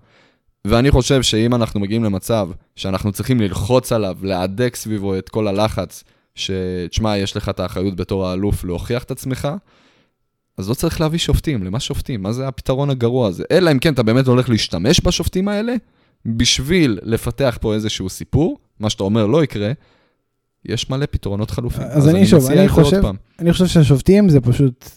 [0.65, 6.05] ואני חושב שאם אנחנו מגיעים למצב שאנחנו צריכים ללחוץ עליו, להדק סביבו את כל הלחץ,
[6.35, 9.49] שתשמע, יש לך את האחריות בתור האלוף להוכיח את עצמך,
[10.59, 11.65] אז לא צריך להביא שופטים.
[11.65, 12.23] למה שופטים?
[12.23, 13.45] מה זה הפתרון הגרוע הזה?
[13.51, 15.75] אלא אם כן אתה באמת הולך להשתמש בשופטים האלה,
[16.27, 19.73] בשביל לפתח פה איזשהו סיפור, מה שאתה אומר לא יקרה,
[20.65, 21.89] יש מלא פתרונות חלופיים.
[21.91, 23.03] אז אני שוב, אני חושב,
[23.39, 24.91] אני חושב שהשופטים זה פשוט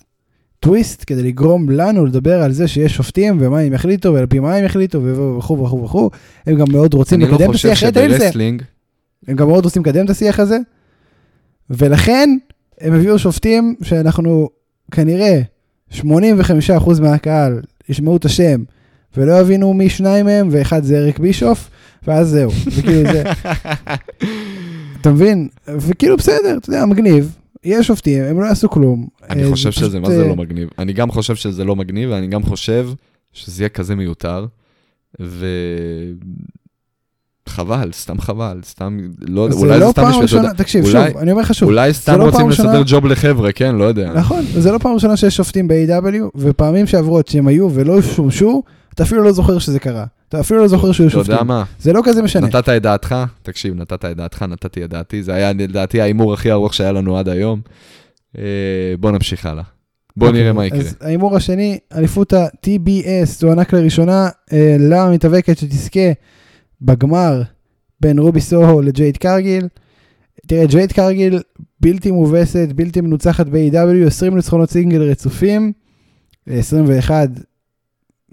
[0.60, 4.56] טוויסט כדי לגרום לנו לדבר על זה שיש שופטים ומה הם יחליטו ועל פי מה
[4.56, 6.10] הם יחליטו וכו' וכו' וכו'.
[6.46, 7.84] הם גם מאוד רוצים לקדם את השיח.
[7.84, 8.64] אני לא חושב שב wrestling...
[9.28, 10.58] הם גם מאוד רוצים לקדם את השיח הזה,
[11.70, 12.38] ולכן
[12.82, 14.50] הם הביאו שופטים שאנחנו
[14.92, 15.42] כנראה
[15.94, 16.04] 85%
[17.02, 18.64] מהקהל ישמעו את השם
[19.18, 21.70] ולא יבינו מי שניים מהם, ואחד זה אריק בישוף,
[22.08, 22.52] ואז זהו.
[22.78, 23.24] וכאילו זה...
[25.02, 25.48] אתה מבין?
[25.68, 27.36] וכאילו בסדר, אתה יודע, מגניב.
[27.64, 29.08] יש שופטים, הם לא יעשו כלום.
[29.30, 30.70] אני אה, חושב שזה, מה זה לא מגניב?
[30.80, 32.90] אני גם חושב שזה לא מגניב, ואני גם חושב
[33.34, 34.46] שזה יהיה כזה מיותר,
[35.22, 35.46] ו...
[37.50, 40.96] חבל, סתם חבל, סתם, לא יודע, אולי זה לא סתם בשביל, אתה יודע, תקשיב, שוב,
[40.96, 44.14] אני אומר לך שוב, אולי סתם לא רוצים לסדר ג'וב לחבר'ה, כן, לא יודע.
[44.14, 48.64] נכון, זה לא פעם ראשונה שיש שופטים ב-AW, ופעמים שעברו שהם היו ולא שומשו,
[48.94, 50.06] אתה אפילו לא זוכר שזה קרה.
[50.30, 51.34] אתה אפילו לא זוכר שהיו שופטים.
[51.34, 51.64] אתה יודע מה?
[51.80, 52.48] זה לא כזה משנה.
[52.48, 56.52] נתת את דעתך, תקשיב, נתת את דעתך, נתתי את דעתי, זה היה לדעתי ההימור הכי
[56.52, 57.62] ארוך שהיה לנו עד היום.
[58.38, 58.44] אה,
[59.00, 59.64] בוא נמשיך הלאה.
[60.18, 60.80] בוא אוקיי, נראה מה יקרה.
[60.80, 66.12] אז ההימור השני, אליפות ה-TBS תוענק לראשונה אה, למתאבקת שתזכה
[66.82, 67.42] בגמר
[68.00, 69.68] בין רובי סוהו לג'ייד קרגיל.
[70.48, 71.40] תראה, ג'ייד קרגיל
[71.80, 75.72] בלתי מובסת, בלתי מנוצחת ב-AW, 20 ניצחונות סינגל רצופים,
[76.48, 77.30] 21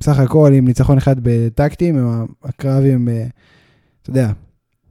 [0.01, 3.27] סך הכל עם ניצחון אחד בטקטים, עם הקרב עם, אה,
[4.03, 4.33] אתה יודע,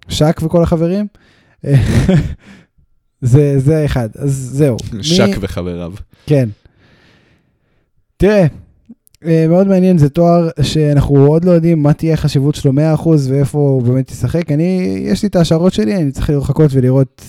[0.10, 1.08] שק וכל החברים.
[3.22, 4.78] זה, זה אחד, אז זהו.
[5.02, 5.34] שק מי...
[5.42, 5.94] וחבריו.
[6.26, 6.50] כן.
[8.18, 8.48] תראה, אה,
[9.50, 13.82] מאוד מעניין, זה תואר שאנחנו עוד לא יודעים מה תהיה החשיבות שלו 100% ואיפה הוא
[13.82, 14.52] באמת ישחק.
[14.52, 17.24] אני, יש לי את ההשערות שלי, אני צריך לחכות ולראות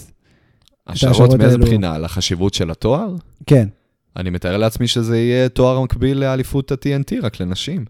[0.87, 1.95] השערות מאיזה בחינה?
[1.95, 3.15] על החשיבות של התואר?
[3.47, 3.69] כן.
[4.17, 7.85] אני מתאר לעצמי שזה יהיה תואר מקביל לאליפות ה-TNT, רק לנשים.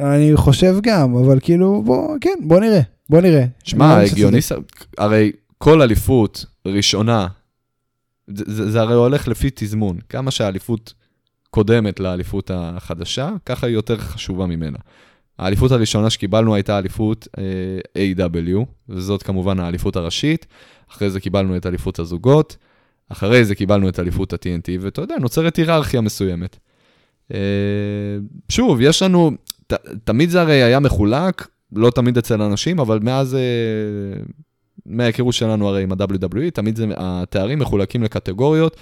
[0.00, 2.80] אני חושב גם, אבל כאילו, בוא, כן, בוא נראה,
[3.10, 3.44] בוא נראה.
[3.64, 4.38] שמע, הגיוני,
[4.98, 7.26] הרי כל אליפות ראשונה,
[8.28, 9.98] זה, זה, זה הרי הולך לפי תזמון.
[10.08, 10.94] כמה שהאליפות
[11.54, 14.78] קודמת לאליפות החדשה, ככה היא יותר חשובה ממנה.
[15.38, 17.44] האליפות הראשונה שקיבלנו הייתה אליפות אה,
[17.98, 20.46] A.W, וזאת כמובן האליפות הראשית.
[20.90, 22.56] אחרי זה קיבלנו את אליפות הזוגות.
[23.08, 26.56] אחרי זה קיבלנו את אליפות ה-TNT, ואתה יודע, נוצרת היררכיה מסוימת.
[27.34, 27.38] אה,
[28.48, 29.30] שוב, יש לנו,
[29.66, 29.72] ת,
[30.04, 33.40] תמיד זה הרי היה מחולק, לא תמיד אצל אנשים, אבל מאז, אה,
[34.86, 38.76] מההיכרות שלנו הרי עם ה-WWE, תמיד זה, התארים מחולקים לקטגוריות,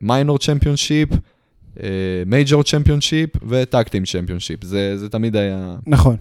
[0.00, 1.08] minor championship,
[2.26, 4.64] major championship ו tag team championship.
[4.64, 5.76] זה, זה תמיד היה...
[5.86, 6.16] נכון.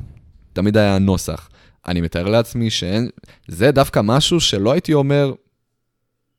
[0.53, 1.49] תמיד היה הנוסח.
[1.87, 3.09] אני מתאר לעצמי שאין,
[3.47, 5.33] זה דווקא משהו שלא הייתי אומר,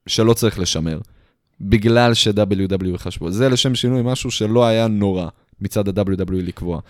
[0.06, 0.98] שלא צריך לשמר,
[1.60, 3.30] בגלל ש-WWE חשבו.
[3.30, 5.28] זה לשם שינוי משהו שלא היה נורא
[5.60, 6.80] מצד ה-WWE לקבוע.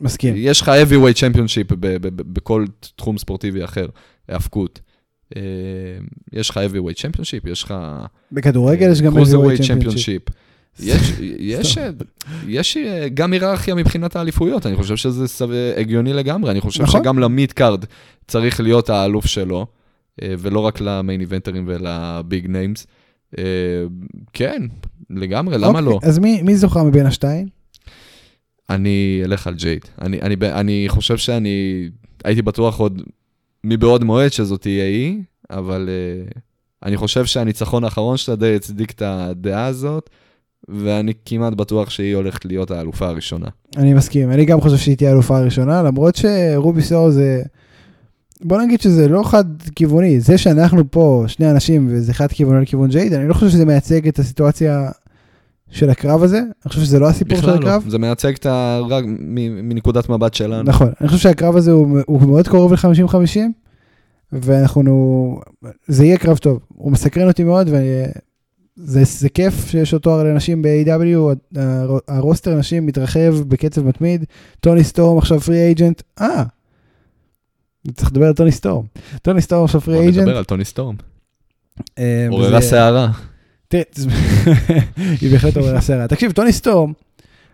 [0.00, 0.34] מסכים.
[0.36, 1.74] יש לך heavyweight championship
[2.08, 2.64] בכל
[2.96, 3.86] תחום ספורטיבי אחר,
[4.28, 4.80] האבקות.
[5.36, 5.42] אה,
[6.32, 7.74] יש לך heavyweight championship, יש לך...
[8.32, 10.34] בכדורגל יש גם heavyweight championship.
[10.80, 11.78] יש, יש,
[12.46, 15.24] יש אה, גם היררכיה מבחינת האליפויות, אני חושב שזה
[15.76, 17.02] הגיוני לגמרי, אני חושב נכון.
[17.02, 17.84] שגם ל mid card
[18.26, 19.66] צריך להיות האלוף שלו.
[20.22, 22.86] אה, ולא רק ל main eventers ול big names.
[23.38, 23.44] אה,
[24.32, 24.62] כן,
[25.10, 25.98] לגמרי, למה אוקיי, לא?
[26.02, 27.46] אז מי, מי זוכה מבין השתיים?
[28.70, 29.84] אני אלך על ג'ייד.
[30.00, 31.88] אני, אני, אני חושב שאני
[32.24, 33.02] הייתי בטוח עוד
[33.64, 36.38] מבעוד מועד שזאת תהיה היא, אבל uh,
[36.82, 40.10] אני חושב שהניצחון האחרון שלה די הצדיק את הדעה הזאת,
[40.68, 43.46] ואני כמעט בטוח שהיא הולכת להיות האלופה הראשונה.
[43.76, 47.42] אני מסכים, אני גם חושב שהיא תהיה האלופה הראשונה, למרות שרובי סור זה...
[48.40, 49.44] בוא נגיד שזה לא חד
[49.74, 53.64] כיווני, זה שאנחנו פה שני אנשים וזה חד כיווני לכיוון ג'ייד, אני לא חושב שזה
[53.64, 54.90] מייצג את הסיטואציה
[55.70, 57.82] של הקרב הזה, אני חושב שזה לא הסיפור של הקרב.
[57.84, 58.80] לא, זה מייצג את ה...
[58.88, 59.04] רק
[59.62, 60.62] מנקודת מבט שלנו.
[60.62, 63.38] נכון, אני חושב שהקרב הזה הוא, הוא מאוד קרוב ל-50-50,
[64.32, 65.40] ואנחנו,
[65.86, 68.06] זה יהיה קרב טוב, הוא מסקרן אותי מאוד, וזה
[68.76, 71.58] זה כיף שיש אותו הרי לנשים ב-AEW,
[72.08, 74.24] ה roster נשים מתרחב בקצב מתמיד,
[74.60, 76.42] טוני סטורם עכשיו free agent, אה,
[77.94, 78.84] צריך לדבר על טוני סטורם.
[79.22, 80.14] טוני סטורם עכשיו free agent.
[80.14, 80.96] בוא נדבר על טוני סטורם.
[81.98, 83.10] אה, עוררה סערה.
[83.68, 83.82] תראה,
[85.20, 86.08] היא בהחלט עוררה סערה.
[86.08, 86.92] תקשיב, טוני סטורם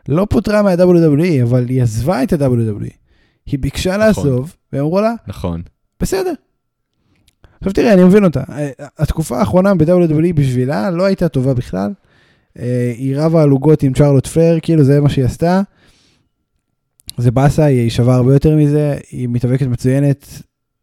[0.09, 2.93] לא פוטרה מה-WWE, אבל היא עזבה את ה-WWE.
[3.47, 4.01] היא ביקשה נכון.
[4.01, 5.63] לעזוב, והם אמרו לה, נכון.
[6.01, 6.33] בסדר.
[7.61, 8.43] עכשיו תראה, אני מבין אותה.
[8.53, 11.93] אה, התקופה האחרונה ב-WWE בשבילה לא הייתה טובה בכלל.
[12.59, 15.63] אה, היא רבה על עוגות עם צ'רלוט פלר, כאילו זה מה שהיא עשתה.
[17.19, 20.27] זה באסה, היא שווה הרבה יותר מזה, היא מתאבקת מצוינת,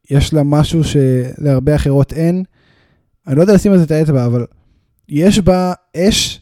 [0.09, 2.43] יש לה משהו שלהרבה אחרות אין.
[3.27, 4.45] אני לא יודע לשים על זה את האצבע, אבל
[5.09, 6.41] יש בה אש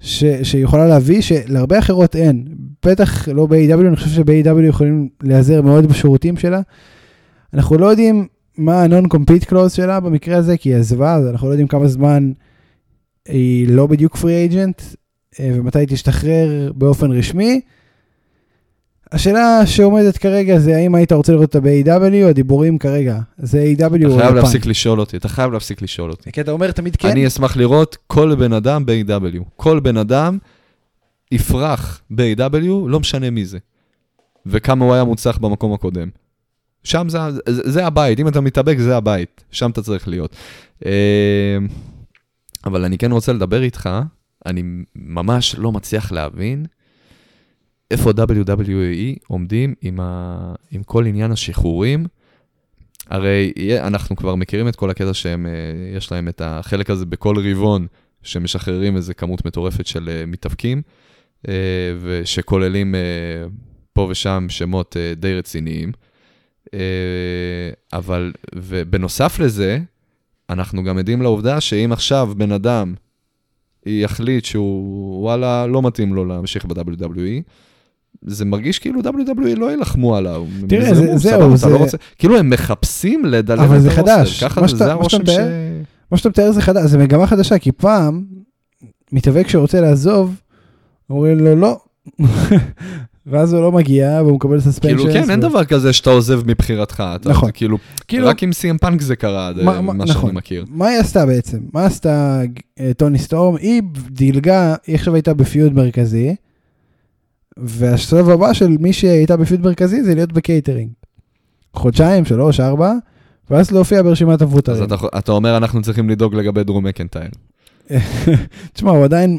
[0.00, 2.44] ש, שיכולה להביא, שלהרבה אחרות אין.
[2.86, 6.60] בטח לא ב-AW, אני חושב שב-AW יכולים להיעזר מאוד בשירותים שלה.
[7.54, 8.26] אנחנו לא יודעים
[8.58, 12.32] מה ה-non-compete clause שלה במקרה הזה, כי היא עזבה, אז אנחנו לא יודעים כמה זמן
[13.28, 14.82] היא לא בדיוק פרי אייג'נט,
[15.40, 17.60] ומתי היא תשתחרר באופן רשמי.
[19.12, 23.96] השאלה שעומדת כרגע זה האם היית רוצה לראות אותה ב-AW, הדיבורים כרגע, זה AW או
[23.96, 24.34] אתה חייב יפן.
[24.34, 26.32] להפסיק לשאול אותי, אתה חייב להפסיק לשאול אותי.
[26.32, 29.42] כי אתה אומר תמיד כן, אני אשמח לראות כל בן אדם ב-AW.
[29.56, 30.38] כל בן אדם
[31.32, 33.58] יפרח ב-AW, לא משנה מי זה.
[34.46, 36.08] וכמה הוא היה מוצלח במקום הקודם.
[36.86, 37.18] שם זה,
[37.48, 40.36] זה, הבית, אם אתה מתאבק זה הבית, שם אתה צריך להיות.
[40.86, 41.58] אה,
[42.64, 43.90] אבל אני כן רוצה לדבר איתך,
[44.46, 44.62] אני
[44.96, 46.66] ממש לא מצליח להבין
[47.90, 52.06] איפה WWE עומדים עם, ה, עם כל עניין השחרורים.
[53.06, 57.36] הרי אנחנו כבר מכירים את כל הקטע שהם, אה, יש להם את החלק הזה בכל
[57.38, 57.86] רבעון,
[58.22, 60.82] שמשחררים איזה כמות מטורפת של אה, מתאבקים,
[62.00, 62.94] ושכוללים
[63.92, 65.92] פה ושם שמות די רציניים.
[66.74, 66.78] אה,
[67.92, 69.78] אבל, ובנוסף לזה,
[70.50, 72.94] אנחנו גם עדים לעובדה שאם עכשיו בן אדם
[73.86, 77.42] יחליט שהוא, וואלה, לא מתאים לו להמשיך ב-WWE,
[78.22, 80.46] זה מרגיש כאילו WWE לא יילחמו עליו.
[80.68, 81.96] תראה, זה- סבבה, זהו, אתה זה- לא רוצה...
[82.18, 84.44] כאילו הם מחפשים לדלל את אבל זה חדש.
[84.44, 85.30] ככה זה, זה הרושם ש...
[86.10, 88.24] מה שאתה מתאר זה חדש, זה מגמה חדשה, כי פעם,
[89.12, 90.40] מתאבק שרוצה לעזוב,
[91.10, 91.78] אומרים לו לא,
[93.26, 94.96] ואז הוא לא מגיע, והוא מקבל סספנשן.
[94.96, 97.04] כאילו, כן, אין דבר כזה שאתה עוזב מבחירתך.
[97.16, 97.50] אתה- נכון.
[97.54, 100.06] כאילו, כאילו, רק עם סי.אם פאנק זה קרה, מה- מה- נכון.
[100.22, 100.64] שאני מכיר.
[100.68, 101.58] מה היא עשתה בעצם?
[101.72, 102.40] מה עשתה
[102.80, 103.56] אה, טוני סטורם?
[103.56, 106.34] היא דילגה, היא עכשיו הייתה ב feud מרכזי,
[107.56, 110.90] והשלב הבא של מי שהייתה ב feud מרכזי זה להיות בקייטרינג.
[111.74, 112.92] חודשיים, שלוש, ארבע,
[113.50, 114.84] ואז להופיע ברשימת אז המפוטרים.
[114.84, 117.30] אתה, אתה אומר, אנחנו צריכים לדאוג לגבי דרו מקנטייר.
[118.72, 119.38] תשמע, הוא עדיין,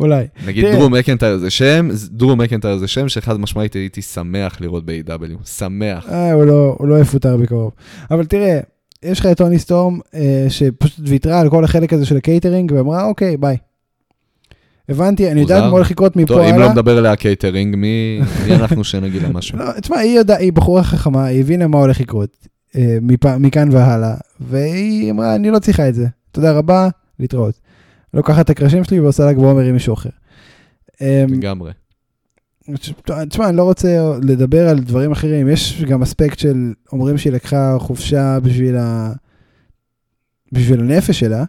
[0.00, 0.24] אולי.
[0.46, 0.64] נגיד.
[0.64, 5.46] דרו מקנטייר זה שם, דרו מקנטייר זה שם שחד משמעית הייתי שמח לראות ב-AEW.
[5.46, 6.08] שמח.
[6.08, 7.70] אה, הוא לא, הוא לא יפוטר בקרוב.
[8.10, 8.60] אבל תראה,
[9.02, 13.04] יש לך את טוני סטורם, אה, שפשוט ויתרה על כל החלק הזה של הקייטרינג, ואמרה,
[13.04, 13.56] אוקיי, ביי.
[14.88, 15.62] הבנתי, אני יודעת.
[15.62, 16.66] מה הולך לקרות מפה טוב, אם הלאה.
[16.66, 18.20] לא מדבר אליה קייטרינג, מי
[18.50, 19.58] אנחנו שנגיד לה משהו?
[19.58, 22.36] לא, תשמע, היא יודע, היא בחורה חכמה, היא הבינה מה הולך לקרות
[22.76, 22.98] אה,
[23.38, 26.06] מכאן והלאה, והיא אמרה, אני לא צריכה את זה.
[26.32, 26.88] תודה רבה,
[27.22, 27.60] להתראות.
[28.14, 30.10] לוקחת את הקרשים שלי ועושה לה גבוהה מרים מישהו אחר.
[31.02, 31.72] אה, לגמרי.
[33.28, 37.76] תשמע, אני לא רוצה לדבר על דברים אחרים, יש גם אספקט של, אומרים שהיא לקחה
[37.78, 39.12] חופשה בשביל, ה...
[40.52, 41.44] בשביל הנפש שלה,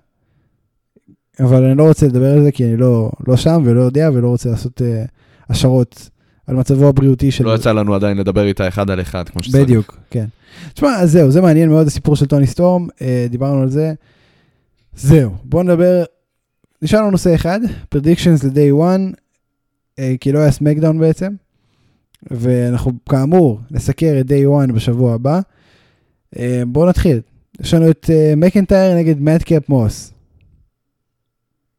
[1.40, 4.28] אבל אני לא רוצה לדבר על זה כי אני לא, לא שם ולא יודע ולא
[4.28, 5.10] רוצה לעשות uh,
[5.50, 6.10] השערות
[6.48, 7.44] על מצבו הבריאותי של...
[7.44, 9.64] לא יצא לנו עדיין לדבר איתה אחד על אחד, כמו שצריך.
[9.64, 10.26] בדיוק, כן.
[10.74, 13.94] תשמע, אז זהו, זה מעניין מאוד הסיפור של טוני סטורם, אה, דיברנו על זה.
[14.96, 16.04] זהו, בואו נדבר,
[16.82, 17.60] נשאר לנו נושא אחד,
[17.96, 19.16] predictions ל-day one,
[20.00, 21.34] אה, כי לא היה סמקדאון בעצם,
[22.32, 25.39] ואנחנו כאמור נסקר את day one בשבוע הבא.
[26.38, 27.20] אה, בואו נתחיל,
[27.62, 30.14] יש לנו את אה, מקנטייר נגד מדקאפ מוס.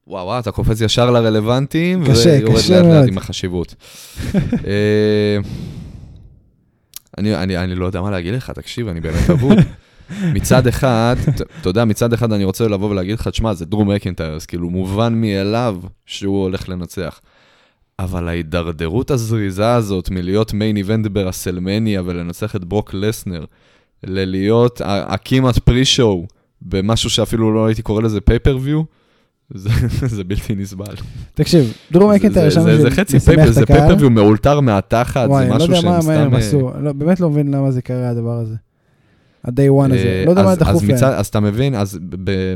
[0.06, 3.08] וואו, וואו, אתה קופץ ישר לרלוונטיים, קשה, ויורד קשה לאט לאט.
[3.08, 3.74] עם החשיבות.
[7.18, 9.58] אני, אני, אני לא יודע מה להגיד לך, תקשיב, אני באמת אבוד.
[10.34, 11.16] מצד אחד,
[11.60, 14.70] אתה יודע, מצד אחד אני רוצה לבוא ולהגיד לך, תשמע, זה דרו מקינטייר, אז כאילו
[14.70, 15.76] מובן מאליו
[16.06, 17.20] שהוא הולך לנצח.
[17.98, 23.44] אבל ההידרדרות הזריזה הזאת מלהיות main event ברסלמניה ולנצח את ברוק לסנר,
[24.04, 26.26] ללהיות הכמעט pre-show
[26.62, 28.82] במשהו שאפילו לא הייתי קורא לזה pay-per-view,
[29.54, 29.68] זה,
[30.06, 30.94] זה בלתי נסבל.
[31.34, 33.66] תקשיב, דרו זה- שם זה- זה חצי pay-per, זה.
[33.66, 36.34] pay-per-view מאולתר מהתחת, וואי, זה אני לא משהו יודע מה שהם הם סתם...
[36.34, 38.54] אה, עשו, לא, באמת לא מבין למה זה קרה הדבר הזה.
[39.44, 39.52] ה-day
[39.88, 40.94] one הזה, אה, לא יודע מה דחוף להם.
[41.04, 41.98] אז אתה מבין, אז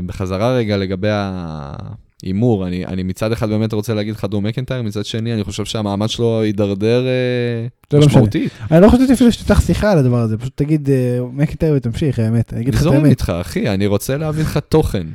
[0.05, 5.05] בחזרה רגע לגבי ההימור, אני אני מצד אחד באמת רוצה להגיד לך דרום מקנטייר, מצד
[5.05, 8.05] שני אני חושב שהמעמד שלו יידרדר אה, זה לא.
[8.07, 8.51] משמעותית.
[8.71, 12.53] אני לא חשבתי אפילו שתפתח שיחה על הדבר הזה, פשוט תגיד אה, מקנטייר ותמשיך, האמת,
[12.53, 13.09] אני אגיד לך את זורם האמת.
[13.09, 15.07] איתך, אחי, אני רוצה להביא לך תוכן.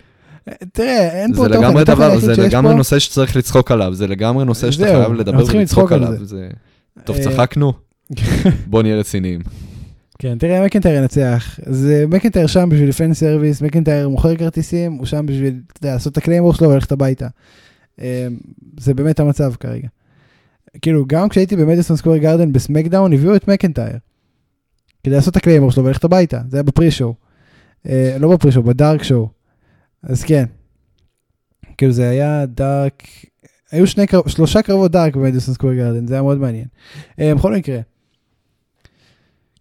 [0.72, 4.06] תראה, אין פה זה תוכן, לגמרי התוכן דבר, זה לגמרי נושא שצריך לצחוק עליו, זה
[4.06, 6.18] לגמרי נושא שאתה חייב לדבר ולצחוק לצחוק על עליו.
[6.18, 6.24] זה.
[6.24, 6.48] זה-
[7.04, 7.72] טוב, צחקנו,
[8.70, 9.40] בוא נהיה רציניים.
[10.18, 11.58] כן, תראה, מקנטייר ינצח.
[11.66, 16.12] זה מקנטייר שם בשביל fan service, מקנטייר מוכר כרטיסים, הוא שם בשביל, אתה יודע, לעשות
[16.12, 17.28] את ה Claymore שלו וללכת הביתה.
[18.00, 18.26] אה,
[18.80, 19.88] זה באמת המצב כרגע.
[20.82, 23.98] כאילו, גם כשהייתי במדיסון סקוויר גרדן בסמקדאון, הביאו את מקנטייר.
[25.04, 27.14] כדי לעשות את ה Claymore שלו וללכת הביתה, זה היה ב pre-show.
[27.88, 29.28] אה, לא ב pre-show, ב dark show.
[30.02, 30.44] אז כן.
[31.78, 33.02] כאילו זה היה dark,
[33.72, 36.66] היו שני שלושה קרבות dark במדיסון סקוויר גרדן, זה היה מאוד מעניין.
[37.20, 37.80] אה, בכל מקרה.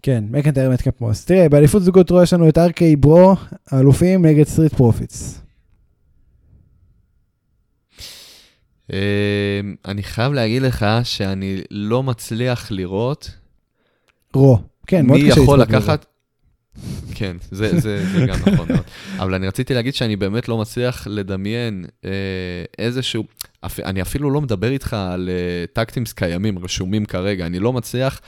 [0.04, 1.26] כן, מקנטייר מדקאפ מוס.
[1.26, 3.36] תראה, באליפות זוגות רו יש לנו את ארקי ברו,
[3.68, 5.42] האלופים נגד סטריט פרופיטס.
[8.94, 13.32] אה, אני חייב להגיד לך שאני לא מצליח לראות
[14.34, 14.58] רו.
[14.88, 15.78] כן, מאוד מי קשה יכול לצפות בזה.
[15.78, 16.06] לקחת...
[17.16, 18.86] כן, זה, זה, זה גם נכון מאוד.
[19.20, 22.12] אבל אני רציתי להגיד שאני באמת לא מצליח לדמיין אה,
[22.78, 23.24] איזשהו...
[23.62, 27.46] אפ, אני אפילו לא מדבר איתך על אה, טקטים קיימים, רשומים כרגע.
[27.46, 28.22] אני לא מצליח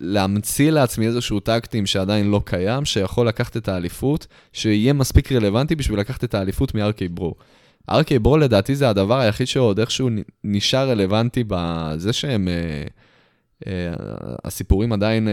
[0.00, 6.00] להמציא לעצמי איזשהו טקטים שעדיין לא קיים, שיכול לקחת את האליפות, שיהיה מספיק רלוונטי בשביל
[6.00, 7.34] לקחת את האליפות מארקי ברו.
[7.90, 10.08] ארקי ברו לדעתי זה הדבר היחיד שעוד איכשהו
[10.44, 12.48] נשאר רלוונטי בזה שהם...
[12.48, 12.84] אה,
[13.66, 13.94] אה,
[14.44, 15.32] הסיפורים עדיין אה,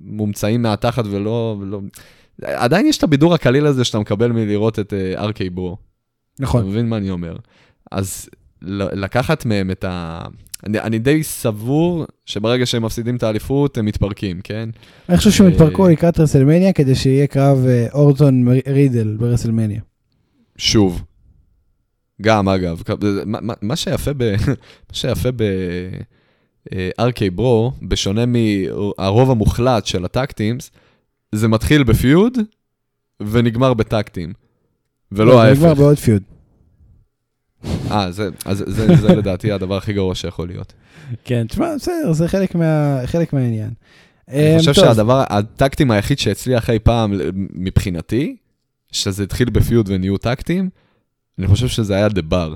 [0.00, 1.80] מומצאים מהתחת ולא, ולא...
[2.42, 5.76] עדיין יש את הבידור הקליל הזה שאתה מקבל מלראות את אה, ארקי ברו.
[6.34, 6.66] אתה נכון.
[6.66, 7.36] מבין מה אני אומר?
[7.90, 8.28] אז
[8.62, 10.24] לקחת מהם את ה...
[10.66, 14.68] אני, אני די סבור שברגע שהם מפסידים את האליפות, הם מתפרקים, כן?
[15.08, 19.80] אני חושב שהם אה, יתפרקו לקראת רסלמניה כדי שיהיה קרב אה, אורטון רידל ברסלמניה.
[20.58, 21.02] שוב.
[22.22, 22.82] גם, אגב,
[23.26, 24.22] מה, מה- מה שיפה ב...
[24.88, 25.42] מה שיפה ב...
[26.98, 30.70] ארקי ברו, בשונה מהרוב המוחלט של הטקטימס,
[31.32, 32.38] זה מתחיל בפיוד
[33.22, 34.32] ונגמר בטקטים.
[35.12, 35.60] ולא ההפך.
[35.60, 36.22] נגמר בעוד פיוד.
[37.90, 40.72] אה, זה, אז זה, זה לדעתי הדבר הכי גרוע שיכול להיות.
[41.24, 43.70] כן, תשמע, בסדר, זה חלק מה- חלק מהעניין.
[44.28, 47.12] אני אה, חושב טוב, שהדבר, הטקטים היחיד שהצליח אי פעם
[47.54, 48.36] מבחינתי,
[48.92, 50.70] שזה התחיל בפיוד ונהיו טקטים,
[51.38, 52.54] אני חושב שזה היה דה בר.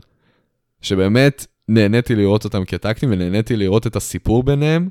[0.80, 4.88] שבאמת נהניתי לראות אותם כטקטים ונהניתי לראות את הסיפור ביניהם.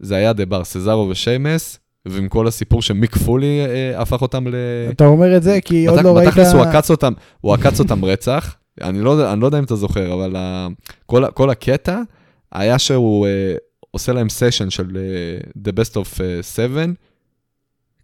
[0.00, 4.54] זה היה דה בר, סזארו ושיימס, ועם כל הסיפור שמיק פולי אה, הפך אותם ל...
[4.90, 6.28] אתה אומר את זה כי עוד בת- לא ראית...
[6.28, 8.56] בתכלס הוא עקץ אותם, הוא עקץ אותם רצח.
[8.80, 10.68] אני לא, אני לא יודע אם אתה זוכר, אבל ה,
[11.06, 12.00] כל, כל הקטע
[12.52, 13.58] היה שהוא uh,
[13.90, 16.84] עושה להם סשן של uh, The Best of uh, 7,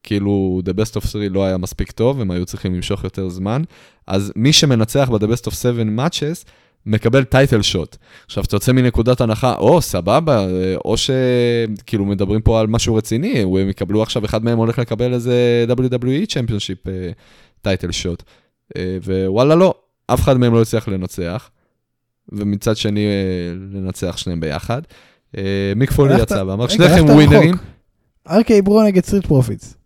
[0.02, 3.62] כאילו The Best of 3 לא היה מספיק טוב, הם היו צריכים למשוך יותר זמן,
[4.06, 6.50] אז מי שמנצח ב-The Best of 7 Matches,
[6.86, 7.96] מקבל title shot.
[8.26, 13.40] עכשיו, אתה יוצא מנקודת הנחה, או, סבבה, אה, או שכאילו מדברים פה על משהו רציני,
[13.42, 16.78] הם יקבלו עכשיו, אחד מהם הולך לקבל איזה WWE championship
[17.62, 18.22] title shot.
[18.76, 19.74] אה, ווואלה, לא,
[20.14, 21.50] אף אחד מהם לא הצליח לנצח,
[22.32, 24.82] ומצד שני, אה, לנצח שניהם ביחד.
[25.36, 27.54] אה, מיק פולי יצא ואמר, שניכם ווינרים.
[28.30, 29.76] ארקי ברו נגד סטריט פרופיטס.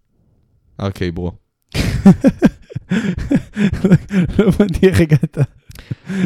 [0.78, 1.32] אוקיי, bro.
[4.38, 5.38] לא הבנתי איך הגעת.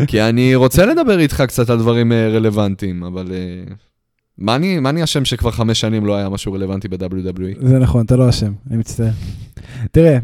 [0.07, 3.32] כי אני רוצה לדבר איתך קצת על דברים אה, רלוונטיים, אבל...
[4.38, 7.66] מה אני, מה אני אשם שכבר חמש שנים לא היה משהו רלוונטי ב-WWE?
[7.66, 9.11] זה נכון, אתה לא אשם, אני מצטער.
[9.92, 10.18] תראה, אה,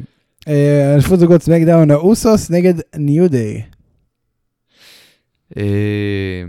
[0.49, 3.62] אליפות זוגות סמקדאון, האוסוס נגד ניו דיי.
[5.57, 6.42] אה,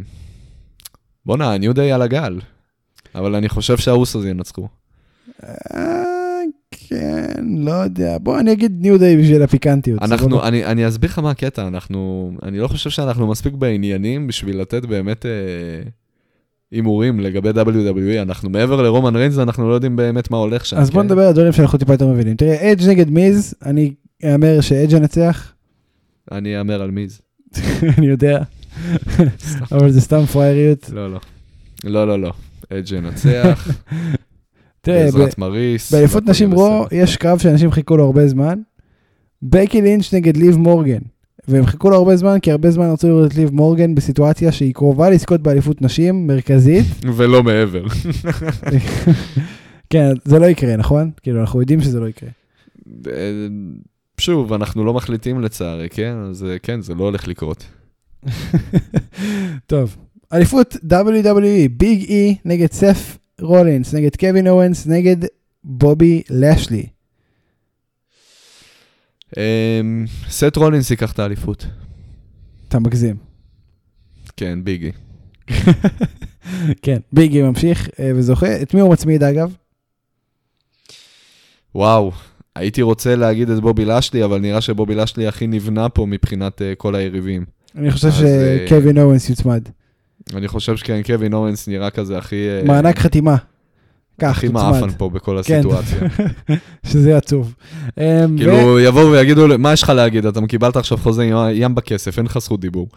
[1.26, 2.40] בואנה, הניו דיי על הגל.
[3.16, 4.68] אבל אני חושב שהאוסוס ינצחו.
[5.44, 6.42] אה,
[6.72, 8.18] כן, לא יודע.
[8.18, 10.02] בוא אני אגיד ניו דיי בשביל הפיקנטיות.
[10.02, 10.44] אנחנו?
[10.44, 14.86] אני, אני אסביר לך מה הקטע, אנחנו, אני לא חושב שאנחנו מספיק בעניינים בשביל לתת
[14.86, 15.32] באמת אה,
[16.76, 20.78] הימורים לגבי WWE, אנחנו מעבר לרומן ריינס, אנחנו לא יודעים באמת מה הולך שם.
[20.78, 21.06] אז בוא כן?
[21.06, 22.36] נדבר על דברים שאנחנו טיפה יותר מבינים.
[22.36, 23.94] תראה, אדג' נגד מיז, אני
[24.26, 25.54] אאמר שאדג' ינצח,
[26.32, 27.22] אני אאמר על מיז.
[27.98, 28.40] אני יודע,
[29.72, 30.90] אבל זה סתם פרייריות.
[30.94, 31.20] לא, לא.
[31.84, 32.32] לא, לא, לא.
[32.70, 33.68] אג' ינצח,
[34.82, 35.94] תראה, בעזרת מריס.
[35.94, 36.86] באליפות נשים רו.
[36.92, 38.60] יש קרב שאנשים חיכו לו הרבה זמן.
[39.42, 41.02] בקי לינץ' נגד ליב מורגן.
[41.48, 44.74] והם חיכו לו הרבה זמן, כי הרבה זמן רצו לראות את ליב מורגן בסיטואציה שהיא
[44.74, 46.86] קרובה לזכות באליפות נשים, מרכזית.
[47.18, 47.84] ולא מעבר.
[49.90, 51.12] כן, זה לא יקרה, נכון?
[51.22, 52.30] כאילו, אנחנו יודעים שזה לא יקרה.
[53.08, 53.48] אה,
[54.18, 56.16] שוב, אנחנו לא מחליטים לצערי, כן?
[56.30, 57.66] אז כן, זה לא הולך לקרות.
[59.68, 59.98] טוב,
[60.34, 65.18] אליפות WWE, ביג אי נגד סת' רולינס, נגד קווין אוונס, נגד
[65.64, 66.86] בובי לשלי.
[69.38, 71.68] אמ, סת' רולינס ייקח את האליפות.
[72.68, 73.16] אתה מגזים.
[74.38, 74.92] כן, ביג אי.
[76.82, 78.62] כן, ביג אי ממשיך אה, וזוכה.
[78.62, 79.56] את מי הוא מצמיד אגב?
[81.76, 82.12] וואו,
[82.56, 86.64] הייתי רוצה להגיד את בובי לשלי, אבל נראה שבובי לשלי הכי נבנה פה מבחינת אה,
[86.78, 87.46] כל היריבים.
[87.76, 89.70] אני חושב אז, אה, שקווין אורנס יוצמד.
[90.34, 92.36] אני חושב שכן, קווין אורנס נראה כזה הכי...
[92.36, 93.36] אה, מענק חתימה.
[94.20, 94.48] קח, הכי.
[94.48, 95.54] מעפן פה בכל כן.
[95.56, 96.00] הסיטואציה.
[96.92, 97.54] שזה עצוב.
[97.98, 98.04] אמ,
[98.38, 100.26] כאילו, יבואו ויגידו, מה יש לך להגיד?
[100.26, 102.88] אתה קיבלת עכשיו חוזה ים- בכסף, אין לך זכות דיבור.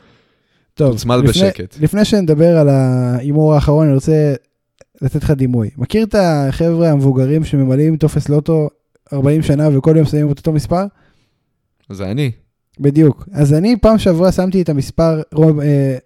[0.74, 1.76] טוב, תוצמד בשקט.
[1.80, 4.34] לפני שנדבר על ההימור האחרון, אני רוצה
[5.02, 5.70] לתת לך דימוי.
[5.76, 8.68] מכיר את החבר'ה המבוגרים שממלאים טופס לוטו
[9.12, 10.84] 40 שנה וכל יום שמים את אותו מספר?
[11.90, 12.30] זה אני.
[12.80, 13.28] בדיוק.
[13.32, 15.20] אז אני פעם שעברה שמתי את המספר
[15.62, 15.96] אה,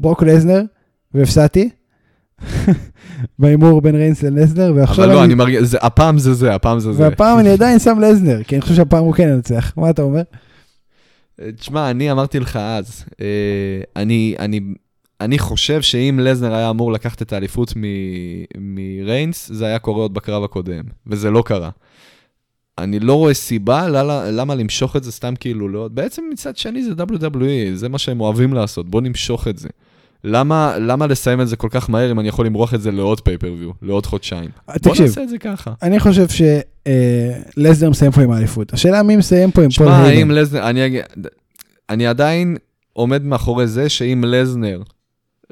[0.00, 0.62] ברוק לזנר
[1.14, 1.70] והפסדתי.
[3.38, 6.92] בהימור בין ריינס ללזנר, ועכשיו אבל לא, אני, מרגיש, זה- הפעם זה זה, הפעם זה
[6.92, 7.02] זה.
[7.02, 9.72] והפעם אני עדיין שם לזנר, כי אני חושב שהפעם הוא כן ינצח.
[9.76, 10.22] מה אתה אומר?
[11.40, 13.26] אה, תשמע, אני אמרתי לך אז, אה,
[13.96, 14.60] אני, אני,
[15.20, 17.72] אני חושב שאם לזנר היה אמור לקחת את האליפות
[18.58, 21.70] מריינס, זה היה קורה עוד בקרב הקודם, וזה לא קרה.
[22.78, 25.88] אני לא רואה סיבה למה, למה למשוך את זה סתם כאילו לא...
[25.92, 27.38] בעצם מצד שני זה WWE,
[27.74, 29.68] זה מה שהם אוהבים לעשות, בוא נמשוך את זה.
[30.24, 33.20] למה, למה לסיים את זה כל כך מהר אם אני יכול למרוח את זה לעוד
[33.20, 34.50] פייפריוויו, לעוד חודשיים?
[34.66, 35.72] תקשיב, בוא נעשה את זה ככה.
[35.82, 38.72] אני חושב שלסדר מסיים פה עם האליפות.
[38.72, 40.30] השאלה מי מסיים פה עם פול שמע, היימן.
[40.30, 41.00] אם לזנר, אני,
[41.90, 42.56] אני עדיין
[42.92, 44.82] עומד מאחורי זה שאם לזנר